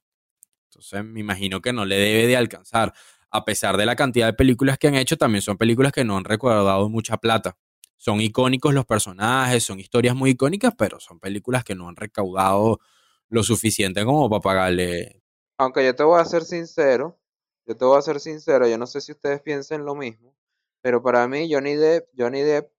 Entonces, 0.69 1.03
me 1.03 1.19
imagino 1.19 1.61
que 1.61 1.73
no 1.73 1.85
le 1.85 1.97
debe 1.97 2.27
de 2.27 2.37
alcanzar. 2.37 2.93
A 3.29 3.45
pesar 3.45 3.77
de 3.77 3.85
la 3.85 3.95
cantidad 3.95 4.27
de 4.27 4.33
películas 4.33 4.77
que 4.77 4.87
han 4.87 4.95
hecho, 4.95 5.17
también 5.17 5.41
son 5.41 5.57
películas 5.57 5.91
que 5.91 6.03
no 6.03 6.17
han 6.17 6.23
recordado 6.23 6.89
mucha 6.89 7.17
plata. 7.17 7.57
Son 7.97 8.21
icónicos 8.21 8.73
los 8.73 8.85
personajes, 8.85 9.63
son 9.63 9.79
historias 9.79 10.15
muy 10.15 10.31
icónicas, 10.31 10.73
pero 10.77 10.99
son 10.99 11.19
películas 11.19 11.63
que 11.63 11.75
no 11.75 11.89
han 11.89 11.95
recaudado 11.95 12.79
lo 13.29 13.43
suficiente 13.43 14.05
como 14.05 14.29
para 14.29 14.41
pagarle. 14.41 15.21
Aunque 15.57 15.83
yo 15.83 15.95
te 15.95 16.03
voy 16.03 16.21
a 16.21 16.25
ser 16.25 16.43
sincero, 16.43 17.19
yo 17.65 17.75
te 17.75 17.83
voy 17.83 17.97
a 17.97 18.01
ser 18.01 18.19
sincero, 18.19 18.67
yo 18.67 18.77
no 18.77 18.87
sé 18.87 19.01
si 19.01 19.11
ustedes 19.11 19.41
piensen 19.41 19.83
lo 19.83 19.95
mismo, 19.95 20.35
pero 20.81 21.01
para 21.01 21.27
mí 21.27 21.51
Johnny 21.51 21.75
Depp, 21.75 22.07
Johnny 22.17 22.41
Depp, 22.41 22.71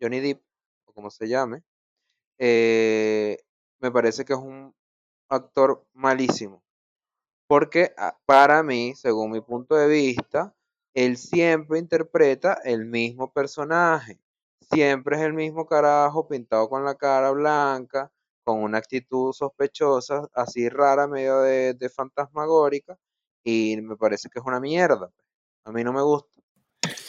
Johnny 0.00 0.20
Depp, 0.20 0.40
o 0.86 0.92
como 0.92 1.10
se 1.10 1.28
llame, 1.28 1.64
eh, 2.38 3.38
me 3.82 3.90
parece 3.90 4.24
que 4.24 4.32
es 4.32 4.38
un 4.38 4.74
actor 5.28 5.84
malísimo. 5.92 6.62
Porque 7.46 7.92
ah, 7.98 8.16
para 8.24 8.62
mí, 8.62 8.94
según 8.94 9.32
mi 9.32 9.40
punto 9.40 9.74
de 9.74 9.88
vista, 9.88 10.54
él 10.94 11.16
siempre 11.16 11.78
interpreta 11.78 12.58
el 12.64 12.86
mismo 12.86 13.32
personaje. 13.32 14.18
Siempre 14.70 15.16
es 15.16 15.22
el 15.22 15.34
mismo 15.34 15.66
carajo 15.66 16.28
pintado 16.28 16.68
con 16.68 16.84
la 16.84 16.94
cara 16.94 17.30
blanca, 17.32 18.10
con 18.44 18.62
una 18.62 18.78
actitud 18.78 19.32
sospechosa, 19.32 20.28
así 20.32 20.68
rara, 20.68 21.06
medio 21.06 21.40
de, 21.40 21.74
de, 21.74 21.88
fantasmagórica, 21.90 22.98
y 23.44 23.76
me 23.82 23.96
parece 23.96 24.28
que 24.30 24.38
es 24.38 24.44
una 24.44 24.60
mierda. 24.60 25.10
A 25.64 25.72
mí 25.72 25.84
no 25.84 25.92
me 25.92 26.02
gusta. 26.02 26.40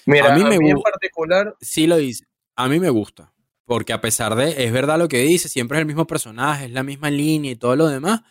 Mira, 0.06 0.34
a 0.34 0.36
mí, 0.36 0.42
a 0.42 0.46
me 0.46 0.58
mí 0.58 0.72
en 0.72 0.82
particular. 0.82 1.56
Sí 1.62 1.88
lo 1.88 1.98
dice. 1.98 2.26
A 2.56 2.68
mí 2.68 2.80
me 2.80 2.90
gusta. 2.90 3.33
Porque 3.66 3.94
a 3.94 4.02
pesar 4.02 4.36
de, 4.36 4.66
es 4.66 4.72
verdad 4.72 4.98
lo 4.98 5.08
que 5.08 5.20
dice, 5.20 5.48
siempre 5.48 5.78
es 5.78 5.82
el 5.82 5.88
mismo 5.88 6.06
personaje, 6.06 6.66
es 6.66 6.72
la 6.72 6.84
misma 6.84 7.10
línea 7.10 7.52
y 7.52 7.56
todo 7.56 7.76
lo 7.76 7.88
demás. 7.88 8.22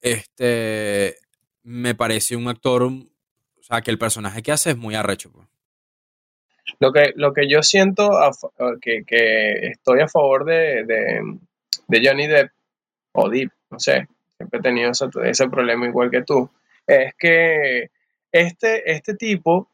Este, 0.00 1.16
me 1.62 1.94
parece 1.94 2.36
un 2.36 2.48
actor, 2.48 2.82
o 2.84 3.62
sea, 3.62 3.82
que 3.82 3.90
el 3.90 3.98
personaje 3.98 4.42
que 4.42 4.52
hace 4.52 4.70
es 4.70 4.76
muy 4.76 4.94
arrecho. 4.94 5.30
Pues. 5.30 5.46
Lo 6.80 6.92
que, 6.92 7.12
lo 7.16 7.32
que 7.32 7.48
yo 7.48 7.62
siento, 7.62 8.10
que, 8.80 9.04
que, 9.06 9.68
estoy 9.68 10.00
a 10.00 10.08
favor 10.08 10.44
de, 10.44 10.84
de, 10.84 11.20
de 11.88 12.08
Johnny 12.08 12.26
Depp, 12.26 12.50
o 13.12 13.28
Depp, 13.28 13.52
no 13.70 13.78
sé, 13.78 14.08
siempre 14.36 14.58
he 14.58 14.62
tenido 14.62 14.90
ese, 14.90 15.06
ese, 15.24 15.48
problema 15.48 15.86
igual 15.86 16.10
que 16.10 16.22
tú, 16.22 16.50
es 16.86 17.14
que 17.18 17.90
este, 18.32 18.90
este 18.90 19.14
tipo 19.14 19.68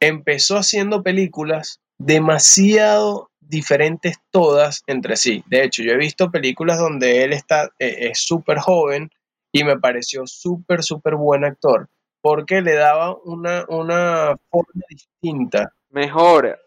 empezó 0.00 0.56
haciendo 0.56 1.02
películas 1.02 1.80
demasiado 1.98 3.29
diferentes 3.50 4.16
todas 4.30 4.82
entre 4.86 5.16
sí. 5.16 5.42
De 5.46 5.64
hecho, 5.64 5.82
yo 5.82 5.92
he 5.92 5.96
visto 5.96 6.30
películas 6.30 6.78
donde 6.78 7.24
él 7.24 7.32
está, 7.32 7.64
eh, 7.78 8.08
es 8.10 8.20
súper 8.20 8.58
joven 8.58 9.10
y 9.52 9.64
me 9.64 9.78
pareció 9.78 10.26
súper, 10.26 10.82
súper 10.82 11.16
buen 11.16 11.44
actor, 11.44 11.88
porque 12.22 12.62
le 12.62 12.74
daba 12.74 13.16
una, 13.24 13.66
una 13.68 14.36
forma 14.48 14.82
distinta. 14.88 15.72
Mejor, 15.90 16.58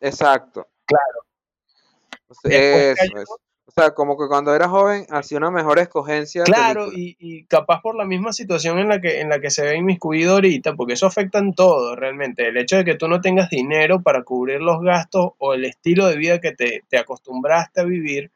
exacto. 0.00 0.66
Claro. 0.84 1.20
Eso, 2.44 3.04
eso. 3.16 3.38
O 3.76 3.80
sea, 3.80 3.90
como 3.92 4.16
que 4.16 4.28
cuando 4.28 4.54
era 4.54 4.68
joven 4.68 5.04
hacía 5.10 5.38
una 5.38 5.50
mejor 5.50 5.80
escogencia. 5.80 6.44
Claro, 6.44 6.92
y, 6.92 7.16
y, 7.18 7.44
capaz 7.46 7.80
por 7.82 7.96
la 7.96 8.04
misma 8.04 8.32
situación 8.32 8.78
en 8.78 8.88
la 8.88 9.00
que, 9.00 9.20
en 9.20 9.28
la 9.28 9.40
que 9.40 9.50
se 9.50 9.64
ve 9.64 9.76
inmiscuido 9.76 10.34
ahorita, 10.34 10.76
porque 10.76 10.92
eso 10.92 11.06
afecta 11.06 11.40
en 11.40 11.54
todo 11.54 11.96
realmente. 11.96 12.46
El 12.46 12.56
hecho 12.56 12.76
de 12.76 12.84
que 12.84 12.94
tú 12.94 13.08
no 13.08 13.20
tengas 13.20 13.50
dinero 13.50 14.00
para 14.00 14.22
cubrir 14.22 14.60
los 14.60 14.80
gastos 14.80 15.32
o 15.38 15.54
el 15.54 15.64
estilo 15.64 16.06
de 16.06 16.16
vida 16.16 16.40
que 16.40 16.52
te, 16.52 16.84
te 16.88 16.98
acostumbraste 16.98 17.80
a 17.80 17.84
vivir, 17.84 18.30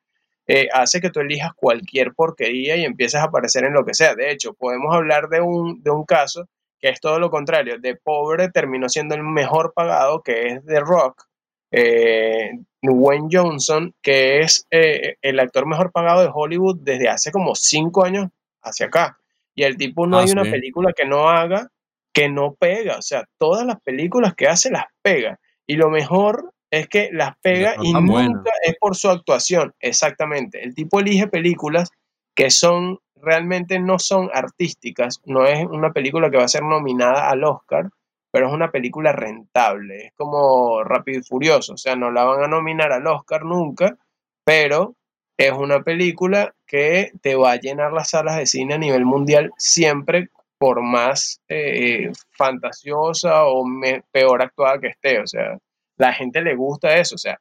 eh, 0.48 0.68
hace 0.72 1.00
que 1.00 1.10
tú 1.10 1.20
elijas 1.20 1.52
cualquier 1.54 2.14
porquería 2.14 2.76
y 2.76 2.84
empieces 2.84 3.20
a 3.20 3.24
aparecer 3.24 3.64
en 3.64 3.74
lo 3.74 3.84
que 3.84 3.94
sea. 3.94 4.16
De 4.16 4.32
hecho, 4.32 4.54
podemos 4.54 4.92
hablar 4.92 5.28
de 5.28 5.40
un, 5.40 5.82
de 5.84 5.90
un 5.90 6.04
caso 6.04 6.48
que 6.80 6.88
es 6.88 7.00
todo 7.00 7.20
lo 7.20 7.30
contrario. 7.30 7.78
De 7.78 7.94
pobre 7.94 8.50
terminó 8.50 8.88
siendo 8.88 9.14
el 9.14 9.22
mejor 9.22 9.72
pagado, 9.72 10.20
que 10.20 10.48
es 10.48 10.66
The 10.66 10.80
Rock. 10.80 11.28
Eh, 11.70 12.50
Wayne 12.82 13.28
Johnson, 13.30 13.94
que 14.02 14.40
es 14.40 14.66
eh, 14.70 15.16
el 15.22 15.40
actor 15.40 15.66
mejor 15.66 15.90
pagado 15.90 16.22
de 16.22 16.30
Hollywood 16.32 16.78
desde 16.80 17.08
hace 17.08 17.32
como 17.32 17.54
cinco 17.54 18.04
años 18.04 18.28
hacia 18.62 18.86
acá. 18.86 19.18
Y 19.54 19.64
el 19.64 19.76
tipo 19.76 20.06
no 20.06 20.18
ah, 20.18 20.22
hay 20.22 20.30
una 20.30 20.44
película 20.44 20.92
que 20.96 21.04
no 21.04 21.28
haga 21.28 21.68
que 22.12 22.28
no 22.28 22.54
pega. 22.54 22.96
O 22.96 23.02
sea, 23.02 23.28
todas 23.38 23.64
las 23.66 23.80
películas 23.80 24.34
que 24.34 24.48
hace 24.48 24.70
las 24.70 24.86
pega. 25.02 25.38
Y 25.66 25.76
lo 25.76 25.90
mejor 25.90 26.52
es 26.70 26.88
que 26.88 27.10
las 27.12 27.36
pega 27.40 27.74
son 27.76 27.86
y 27.86 27.92
tan 27.92 28.06
nunca 28.06 28.50
es 28.64 28.74
por 28.80 28.96
su 28.96 29.08
actuación. 29.08 29.74
Exactamente. 29.80 30.62
El 30.62 30.74
tipo 30.74 31.00
elige 31.00 31.28
películas 31.28 31.90
que 32.34 32.50
son 32.50 32.98
realmente 33.14 33.78
no 33.78 33.98
son 33.98 34.30
artísticas. 34.32 35.20
No 35.26 35.44
es 35.44 35.64
una 35.66 35.92
película 35.92 36.30
que 36.30 36.38
va 36.38 36.44
a 36.44 36.48
ser 36.48 36.62
nominada 36.62 37.30
al 37.30 37.44
Oscar, 37.44 37.90
pero 38.30 38.48
es 38.48 38.52
una 38.52 38.70
película 38.70 39.12
rentable. 39.12 40.06
Es 40.06 40.12
como 40.14 40.82
Rápido 40.84 41.20
y 41.20 41.22
Furioso. 41.22 41.74
O 41.74 41.76
sea, 41.76 41.96
no 41.96 42.10
la 42.10 42.24
van 42.24 42.44
a 42.44 42.48
nominar 42.48 42.92
al 42.92 43.06
Oscar 43.06 43.44
nunca, 43.44 43.96
pero 44.44 44.94
es 45.36 45.52
una 45.52 45.82
película 45.82 46.54
que 46.66 47.12
te 47.22 47.36
va 47.36 47.52
a 47.52 47.60
llenar 47.60 47.92
las 47.92 48.10
salas 48.10 48.36
de 48.36 48.46
cine 48.46 48.74
a 48.74 48.78
nivel 48.78 49.04
mundial 49.04 49.52
siempre 49.56 50.28
por 50.58 50.82
más 50.82 51.40
eh, 51.48 52.10
fantasiosa 52.32 53.46
o 53.46 53.64
peor 54.10 54.42
actuada 54.42 54.80
que 54.80 54.88
esté. 54.88 55.20
O 55.20 55.26
sea, 55.26 55.58
la 55.96 56.12
gente 56.12 56.42
le 56.42 56.54
gusta 56.54 56.96
eso. 56.96 57.14
O 57.14 57.18
sea, 57.18 57.40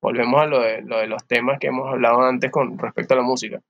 volvemos 0.00 0.40
a 0.40 0.46
lo 0.46 0.60
de, 0.60 0.82
lo 0.82 0.98
de 0.98 1.06
los 1.06 1.26
temas 1.26 1.58
que 1.58 1.68
hemos 1.68 1.88
hablado 1.88 2.22
antes 2.22 2.50
con 2.50 2.78
respecto 2.78 3.14
a 3.14 3.18
la 3.18 3.22
música. 3.22 3.60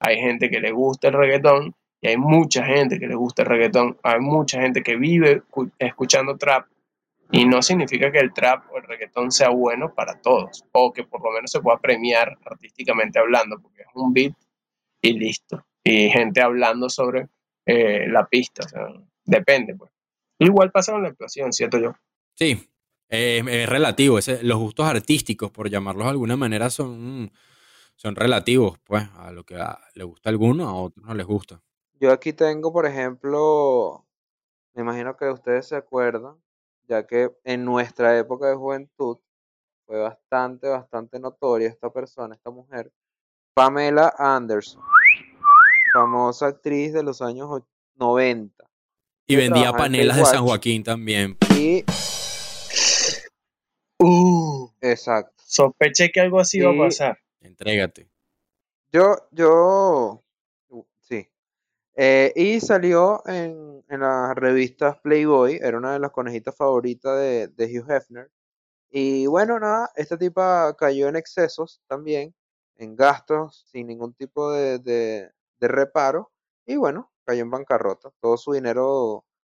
Hay 0.00 0.16
gente 0.18 0.50
que 0.50 0.60
le 0.60 0.72
gusta 0.72 1.08
el 1.08 1.14
reggaetón 1.14 1.74
y 2.00 2.08
hay 2.08 2.16
mucha 2.16 2.64
gente 2.64 2.98
que 2.98 3.06
le 3.06 3.14
gusta 3.14 3.42
el 3.42 3.48
reggaetón. 3.48 3.98
Hay 4.02 4.20
mucha 4.20 4.60
gente 4.60 4.82
que 4.82 4.96
vive 4.96 5.42
cu- 5.50 5.70
escuchando 5.78 6.36
trap 6.36 6.66
y 7.32 7.44
no 7.44 7.60
significa 7.62 8.10
que 8.12 8.18
el 8.18 8.32
trap 8.32 8.64
o 8.72 8.78
el 8.78 8.84
reggaetón 8.84 9.30
sea 9.32 9.50
bueno 9.50 9.92
para 9.94 10.20
todos 10.20 10.64
o 10.72 10.92
que 10.92 11.04
por 11.04 11.22
lo 11.22 11.30
menos 11.32 11.50
se 11.50 11.60
pueda 11.60 11.78
premiar 11.78 12.38
artísticamente 12.44 13.18
hablando 13.18 13.58
porque 13.60 13.82
es 13.82 13.88
un 13.94 14.12
beat 14.12 14.32
y 15.02 15.12
listo. 15.18 15.64
Y 15.84 16.08
gente 16.10 16.40
hablando 16.40 16.88
sobre 16.88 17.28
eh, 17.66 18.06
la 18.08 18.26
pista. 18.26 18.66
Depende, 19.24 19.74
pues. 19.74 19.90
Igual 20.38 20.70
pasa 20.70 20.92
con 20.92 21.02
la 21.02 21.08
actuación, 21.08 21.52
¿cierto 21.52 21.78
yo? 21.78 21.94
Sí, 22.34 22.70
es 23.08 23.68
relativo. 23.68 24.18
ese- 24.18 24.42
los 24.42 24.58
gustos 24.58 24.86
artísticos, 24.86 25.50
por 25.50 25.68
llamarlos 25.68 26.04
de 26.04 26.10
alguna 26.10 26.36
manera, 26.36 26.70
son, 26.70 27.30
son 27.96 28.14
relativos, 28.16 28.78
pues, 28.84 29.04
a 29.16 29.32
lo 29.32 29.44
que 29.44 29.56
a- 29.56 29.78
le 29.94 30.04
gusta 30.04 30.28
a 30.28 30.32
algunos, 30.32 30.66
a 30.68 30.72
otros 30.72 31.04
no 31.04 31.14
les 31.14 31.26
gusta. 31.26 31.60
Yo 32.00 32.12
aquí 32.12 32.32
tengo, 32.32 32.72
por 32.72 32.86
ejemplo, 32.86 34.04
me 34.74 34.82
imagino 34.82 35.16
que 35.16 35.26
ustedes 35.30 35.66
se 35.66 35.76
acuerdan, 35.76 36.36
ya 36.86 37.06
que 37.06 37.30
en 37.44 37.64
nuestra 37.64 38.16
época 38.16 38.46
de 38.48 38.54
juventud 38.54 39.18
fue 39.86 39.98
bastante, 39.98 40.68
bastante 40.68 41.18
notoria 41.18 41.68
esta 41.68 41.90
persona, 41.90 42.34
esta 42.34 42.50
mujer, 42.50 42.92
Pamela 43.54 44.14
Anderson, 44.16 44.82
famosa 45.92 46.46
actriz 46.46 46.92
de 46.92 47.02
los 47.02 47.20
años 47.22 47.48
och- 47.50 47.66
90. 47.96 48.64
Y 49.26 49.34
vendía 49.34 49.72
panelas 49.72 50.16
de 50.18 50.24
San. 50.24 50.44
Joaquín 50.44 50.84
también. 50.84 51.36
Y, 51.56 51.84
Uh, 54.00 54.70
exacto. 54.80 55.34
sospeché 55.44 56.12
que 56.12 56.20
algo 56.20 56.38
así 56.38 56.58
iba 56.58 56.70
a 56.70 56.76
pasar. 56.86 57.18
Entrégate. 57.40 58.08
Yo, 58.92 59.16
yo. 59.32 60.22
Eh, 62.00 62.32
y 62.36 62.60
salió 62.60 63.22
en, 63.26 63.84
en 63.88 64.00
las 64.00 64.32
revistas 64.36 65.00
Playboy, 65.00 65.58
era 65.60 65.78
una 65.78 65.94
de 65.94 65.98
las 65.98 66.12
conejitas 66.12 66.54
favoritas 66.54 67.18
de, 67.18 67.48
de 67.48 67.64
Hugh 67.80 67.90
Hefner. 67.90 68.30
Y 68.88 69.26
bueno, 69.26 69.58
nada, 69.58 69.90
esta 69.96 70.16
tipa 70.16 70.76
cayó 70.78 71.08
en 71.08 71.16
excesos 71.16 71.82
también, 71.88 72.32
en 72.76 72.94
gastos 72.94 73.66
sin 73.72 73.88
ningún 73.88 74.14
tipo 74.14 74.52
de, 74.52 74.78
de- 74.78 75.28
de 75.58 75.68
reparo. 75.68 76.30
Y 76.64 76.76
bueno, 76.76 77.10
cayó 77.24 77.42
en 77.42 77.50
bancarrota. 77.50 78.10
Todo 78.20 78.36
su 78.36 78.52
dinero, 78.52 78.86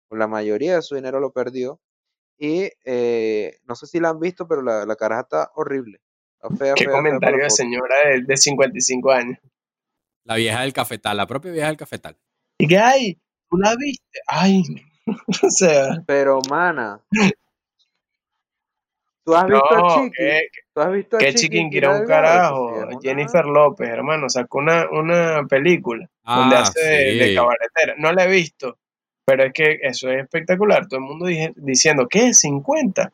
o 0.08 0.16
la 0.16 0.26
mayoría 0.28 0.74
de 0.76 0.82
su 0.82 0.94
dinero 0.94 1.20
lo 1.20 1.32
perdió. 1.32 1.80
Y 2.36 2.68
eh, 2.84 3.56
no 3.64 3.74
sé 3.76 3.86
si 3.86 3.98
la 3.98 4.10
han 4.10 4.20
visto, 4.20 4.46
pero 4.46 4.60
la, 4.60 4.84
la 4.84 4.96
caraja 4.96 5.22
está 5.22 5.50
horrible. 5.54 6.02
Está 6.34 6.54
fea, 6.54 6.74
Qué 6.74 6.84
fea, 6.84 6.92
fea 6.92 6.98
comentario 7.02 7.38
la 7.38 7.44
de 7.44 7.50
señora 7.50 7.94
de, 8.10 8.22
de 8.26 8.36
55 8.36 9.10
años. 9.10 9.38
La 10.24 10.36
vieja 10.36 10.60
del 10.60 10.74
cafetal, 10.74 11.16
la 11.16 11.26
propia 11.26 11.50
vieja 11.50 11.68
del 11.68 11.76
cafetal. 11.78 12.18
Y 12.58 12.66
que, 12.68 12.78
ay, 12.78 13.18
¿tú 13.50 13.56
la 13.58 13.74
viste? 13.76 14.20
Ay, 14.26 14.62
o 15.42 15.50
sea, 15.50 16.02
Pero, 16.06 16.40
mana, 16.48 17.00
¿tú 19.24 19.34
has 19.34 19.46
visto 19.46 19.74
a 19.74 19.94
Chiqui? 19.94 20.10
que, 20.16 20.40
¿Tú 20.74 20.80
has 20.80 20.92
visto 20.92 21.16
a 21.16 21.18
que 21.20 21.26
Chiqui 21.34 21.40
chiquinquira 21.40 21.90
un 22.00 22.06
carajo. 22.06 22.66
una- 22.86 22.98
Jennifer 23.00 23.44
López, 23.46 23.88
hermano, 23.88 24.28
sacó 24.28 24.58
una, 24.58 24.88
una 24.90 25.46
película 25.48 26.08
donde 26.24 26.56
Ah, 26.56 26.60
hace 26.62 26.80
de, 26.80 27.34
cabaretera. 27.34 27.94
No 27.98 28.12
la 28.12 28.24
he 28.24 28.28
visto, 28.28 28.78
pero 29.24 29.44
es 29.44 29.52
que 29.52 29.78
eso 29.82 30.10
es 30.10 30.22
espectacular. 30.22 30.86
Todo 30.88 30.98
el 31.00 31.06
mundo 31.06 31.26
dije- 31.26 31.52
diciendo, 31.56 32.06
¿qué? 32.08 32.32
¿50? 32.32 33.12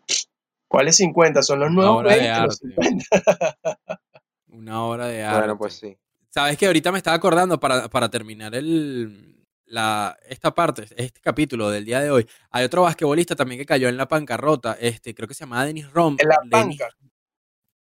¿Cuáles 0.68 0.96
50? 0.96 1.42
Son 1.42 1.60
los 1.60 1.68
Una 1.70 1.76
nuevos 1.76 2.00
obra 2.02 2.14
de 2.14 2.20
20, 2.20 2.40
los 2.42 2.62
arte. 2.62 2.74
50. 2.74 3.06
Una 4.50 4.82
obra 4.84 5.06
de 5.08 5.22
arte. 5.22 5.38
Bueno, 5.38 5.58
pues 5.58 5.74
sí. 5.74 5.96
Sabes 6.30 6.58
que 6.58 6.66
ahorita 6.66 6.92
me 6.92 6.98
estaba 6.98 7.16
acordando 7.16 7.58
para, 7.58 7.88
para 7.88 8.08
terminar 8.10 8.54
el, 8.54 9.44
la, 9.64 10.16
esta 10.28 10.54
parte, 10.54 10.86
este 10.96 11.20
capítulo 11.20 11.70
del 11.70 11.84
día 11.84 12.00
de 12.00 12.10
hoy. 12.10 12.28
Hay 12.50 12.64
otro 12.64 12.82
basquetbolista 12.82 13.34
también 13.34 13.58
que 13.58 13.66
cayó 13.66 13.88
en 13.88 13.96
la 13.96 14.06
bancarrota. 14.06 14.76
Este, 14.80 15.14
creo 15.14 15.26
que 15.26 15.34
se 15.34 15.44
llamaba 15.44 15.64
Dennis 15.64 15.90
Rom. 15.90 16.16
En 16.18 16.28
la 16.28 16.36
Dennis- 16.44 16.78
banca. 16.78 16.94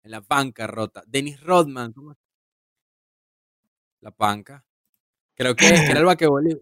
En 0.04 0.10
la 0.10 0.20
bancarrota. 0.20 1.02
Dennis 1.06 1.40
Rodman. 1.40 1.92
¿cómo? 1.92 2.14
La 4.00 4.12
banca. 4.16 4.64
Creo 5.34 5.54
que, 5.54 5.66
era 5.66 6.00
el 6.00 6.04
basquetbolista. 6.06 6.60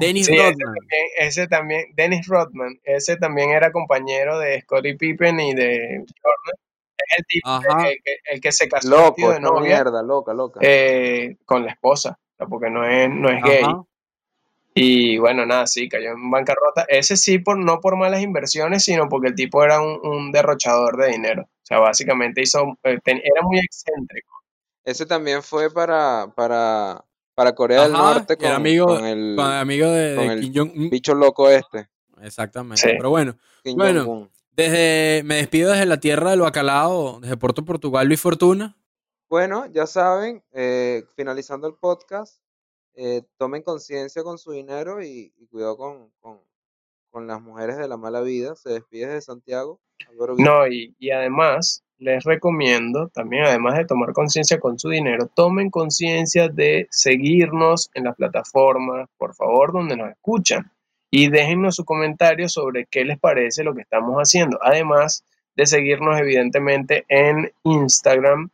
Dennis 0.00 0.26
Sí, 0.26 0.34
ese 0.34 0.42
Rodman. 0.42 0.74
también, 0.74 1.06
ese 1.18 1.46
también, 1.48 1.84
Dennis 1.94 2.26
Rodman, 2.26 2.80
ese 2.84 3.16
también 3.16 3.50
era 3.50 3.72
compañero 3.72 4.38
de 4.38 4.60
Scottie 4.60 4.96
Pippen 4.96 5.40
y 5.40 5.54
de 5.54 6.04
Jordan. 6.22 6.60
Es 7.08 7.18
el 7.18 7.24
tipo 7.26 7.48
el 7.88 7.96
que, 8.02 8.16
el 8.32 8.40
que 8.40 8.52
se 8.52 8.68
casó 8.68 8.88
Loco, 8.88 9.30
de 9.32 9.40
mierda, 9.60 10.02
loca, 10.02 10.32
loca. 10.34 10.60
eh, 10.62 11.36
con 11.44 11.64
la 11.64 11.72
esposa, 11.72 12.18
porque 12.48 12.70
no 12.70 12.84
es, 12.84 13.08
no 13.10 13.28
es 13.28 13.42
gay. 13.42 13.64
Y 14.74 15.18
bueno, 15.18 15.44
nada, 15.44 15.66
sí, 15.66 15.86
cayó 15.88 16.12
en 16.12 16.30
bancarrota. 16.30 16.86
Ese 16.88 17.16
sí, 17.16 17.38
por, 17.38 17.58
no 17.58 17.80
por 17.80 17.96
malas 17.96 18.22
inversiones, 18.22 18.84
sino 18.84 19.06
porque 19.08 19.28
el 19.28 19.34
tipo 19.34 19.62
era 19.62 19.82
un, 19.82 20.00
un 20.02 20.32
derrochador 20.32 20.96
de 20.96 21.10
dinero. 21.10 21.42
O 21.42 21.60
sea, 21.66 21.78
básicamente 21.78 22.40
hizo, 22.40 22.78
eh, 22.82 22.98
ten- 23.04 23.18
era 23.22 23.42
muy 23.42 23.58
excéntrico. 23.58 24.32
Ese 24.84 25.04
también 25.04 25.42
fue 25.42 25.70
para, 25.70 26.32
para, 26.34 27.04
para 27.34 27.54
Corea 27.54 27.82
del 27.82 27.92
Norte 27.92 28.36
con, 28.38 28.50
amigo- 28.50 28.86
con 28.86 29.04
el 29.04 29.34
Con 29.36 29.44
amigo 29.52 29.90
de, 29.90 30.16
con 30.16 30.28
de 30.28 30.32
el 30.34 30.40
Kim 30.40 30.52
Jong-un. 30.56 30.90
bicho 30.90 31.14
loco 31.14 31.50
este. 31.50 31.88
Exactamente. 32.22 32.80
Sí. 32.80 32.88
Pero 32.96 33.10
bueno, 33.10 33.36
Kim 33.62 33.76
Bueno. 33.76 34.30
Desde, 34.54 35.22
me 35.24 35.36
despido 35.36 35.70
desde 35.70 35.86
la 35.86 35.98
tierra 35.98 36.30
del 36.30 36.40
bacalao, 36.40 37.20
desde 37.20 37.36
Puerto 37.36 37.64
Portugal, 37.64 38.06
Luis 38.06 38.20
Fortuna. 38.20 38.76
Bueno, 39.28 39.66
ya 39.72 39.86
saben, 39.86 40.42
eh, 40.52 41.04
finalizando 41.16 41.66
el 41.66 41.74
podcast, 41.74 42.42
eh, 42.94 43.22
tomen 43.38 43.62
conciencia 43.62 44.22
con 44.22 44.36
su 44.36 44.52
dinero 44.52 45.02
y, 45.02 45.32
y 45.38 45.46
cuidado 45.46 45.78
con, 45.78 46.10
con, 46.20 46.40
con 47.10 47.26
las 47.26 47.40
mujeres 47.40 47.78
de 47.78 47.88
la 47.88 47.96
mala 47.96 48.20
vida. 48.20 48.54
Se 48.54 48.70
despide 48.70 49.08
de 49.08 49.20
Santiago. 49.22 49.80
No, 50.36 50.66
y, 50.66 50.94
y 50.98 51.10
además 51.10 51.82
les 51.96 52.24
recomiendo 52.24 53.08
también, 53.08 53.44
además 53.44 53.78
de 53.78 53.86
tomar 53.86 54.12
conciencia 54.12 54.58
con 54.60 54.78
su 54.78 54.90
dinero, 54.90 55.30
tomen 55.34 55.70
conciencia 55.70 56.48
de 56.48 56.88
seguirnos 56.90 57.88
en 57.94 58.04
las 58.04 58.16
plataformas, 58.16 59.08
por 59.16 59.34
favor, 59.34 59.72
donde 59.72 59.96
nos 59.96 60.10
escuchan. 60.10 60.72
Y 61.14 61.28
déjennos 61.28 61.76
su 61.76 61.84
comentario 61.84 62.48
sobre 62.48 62.86
qué 62.86 63.04
les 63.04 63.18
parece 63.18 63.62
lo 63.64 63.74
que 63.74 63.82
estamos 63.82 64.16
haciendo. 64.16 64.58
Además 64.62 65.24
de 65.54 65.66
seguirnos, 65.66 66.18
evidentemente, 66.18 67.04
en 67.08 67.52
Instagram, 67.64 68.48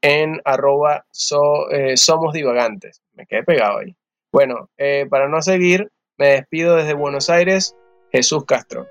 en 0.00 0.40
arroba 0.46 1.04
so- 1.10 1.70
eh, 1.70 1.98
somos 1.98 2.32
divagantes. 2.32 3.02
Me 3.12 3.26
quedé 3.26 3.42
pegado 3.42 3.80
ahí. 3.80 3.94
Bueno, 4.32 4.70
eh, 4.78 5.06
para 5.10 5.28
no 5.28 5.42
seguir, 5.42 5.90
me 6.16 6.28
despido 6.28 6.76
desde 6.76 6.94
Buenos 6.94 7.28
Aires, 7.28 7.76
Jesús 8.12 8.46
Castro. 8.46 8.86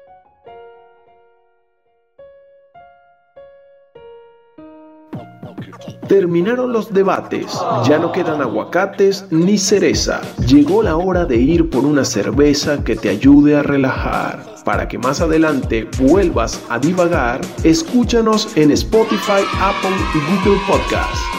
Terminaron 6.10 6.74
los 6.74 6.92
debates, 6.92 7.46
ya 7.88 8.00
no 8.00 8.12
quedan 8.12 8.42
aguacates 8.42 9.28
ni 9.30 9.60
cereza. 9.60 10.22
Llegó 10.48 10.82
la 10.82 10.98
hora 10.98 11.24
de 11.24 11.38
ir 11.38 11.70
por 11.70 11.86
una 11.86 12.04
cerveza 12.04 12.84
que 12.84 12.96
te 12.96 13.10
ayude 13.10 13.56
a 13.56 13.62
relajar. 13.62 14.44
Para 14.66 14.88
que 14.88 14.98
más 14.98 15.22
adelante 15.22 15.88
vuelvas 16.00 16.60
a 16.70 16.80
divagar, 16.80 17.42
escúchanos 17.64 18.58
en 18.58 18.72
Spotify, 18.72 19.44
Apple 19.62 19.96
y 20.16 20.48
Google 20.48 20.60
Podcast. 20.68 21.39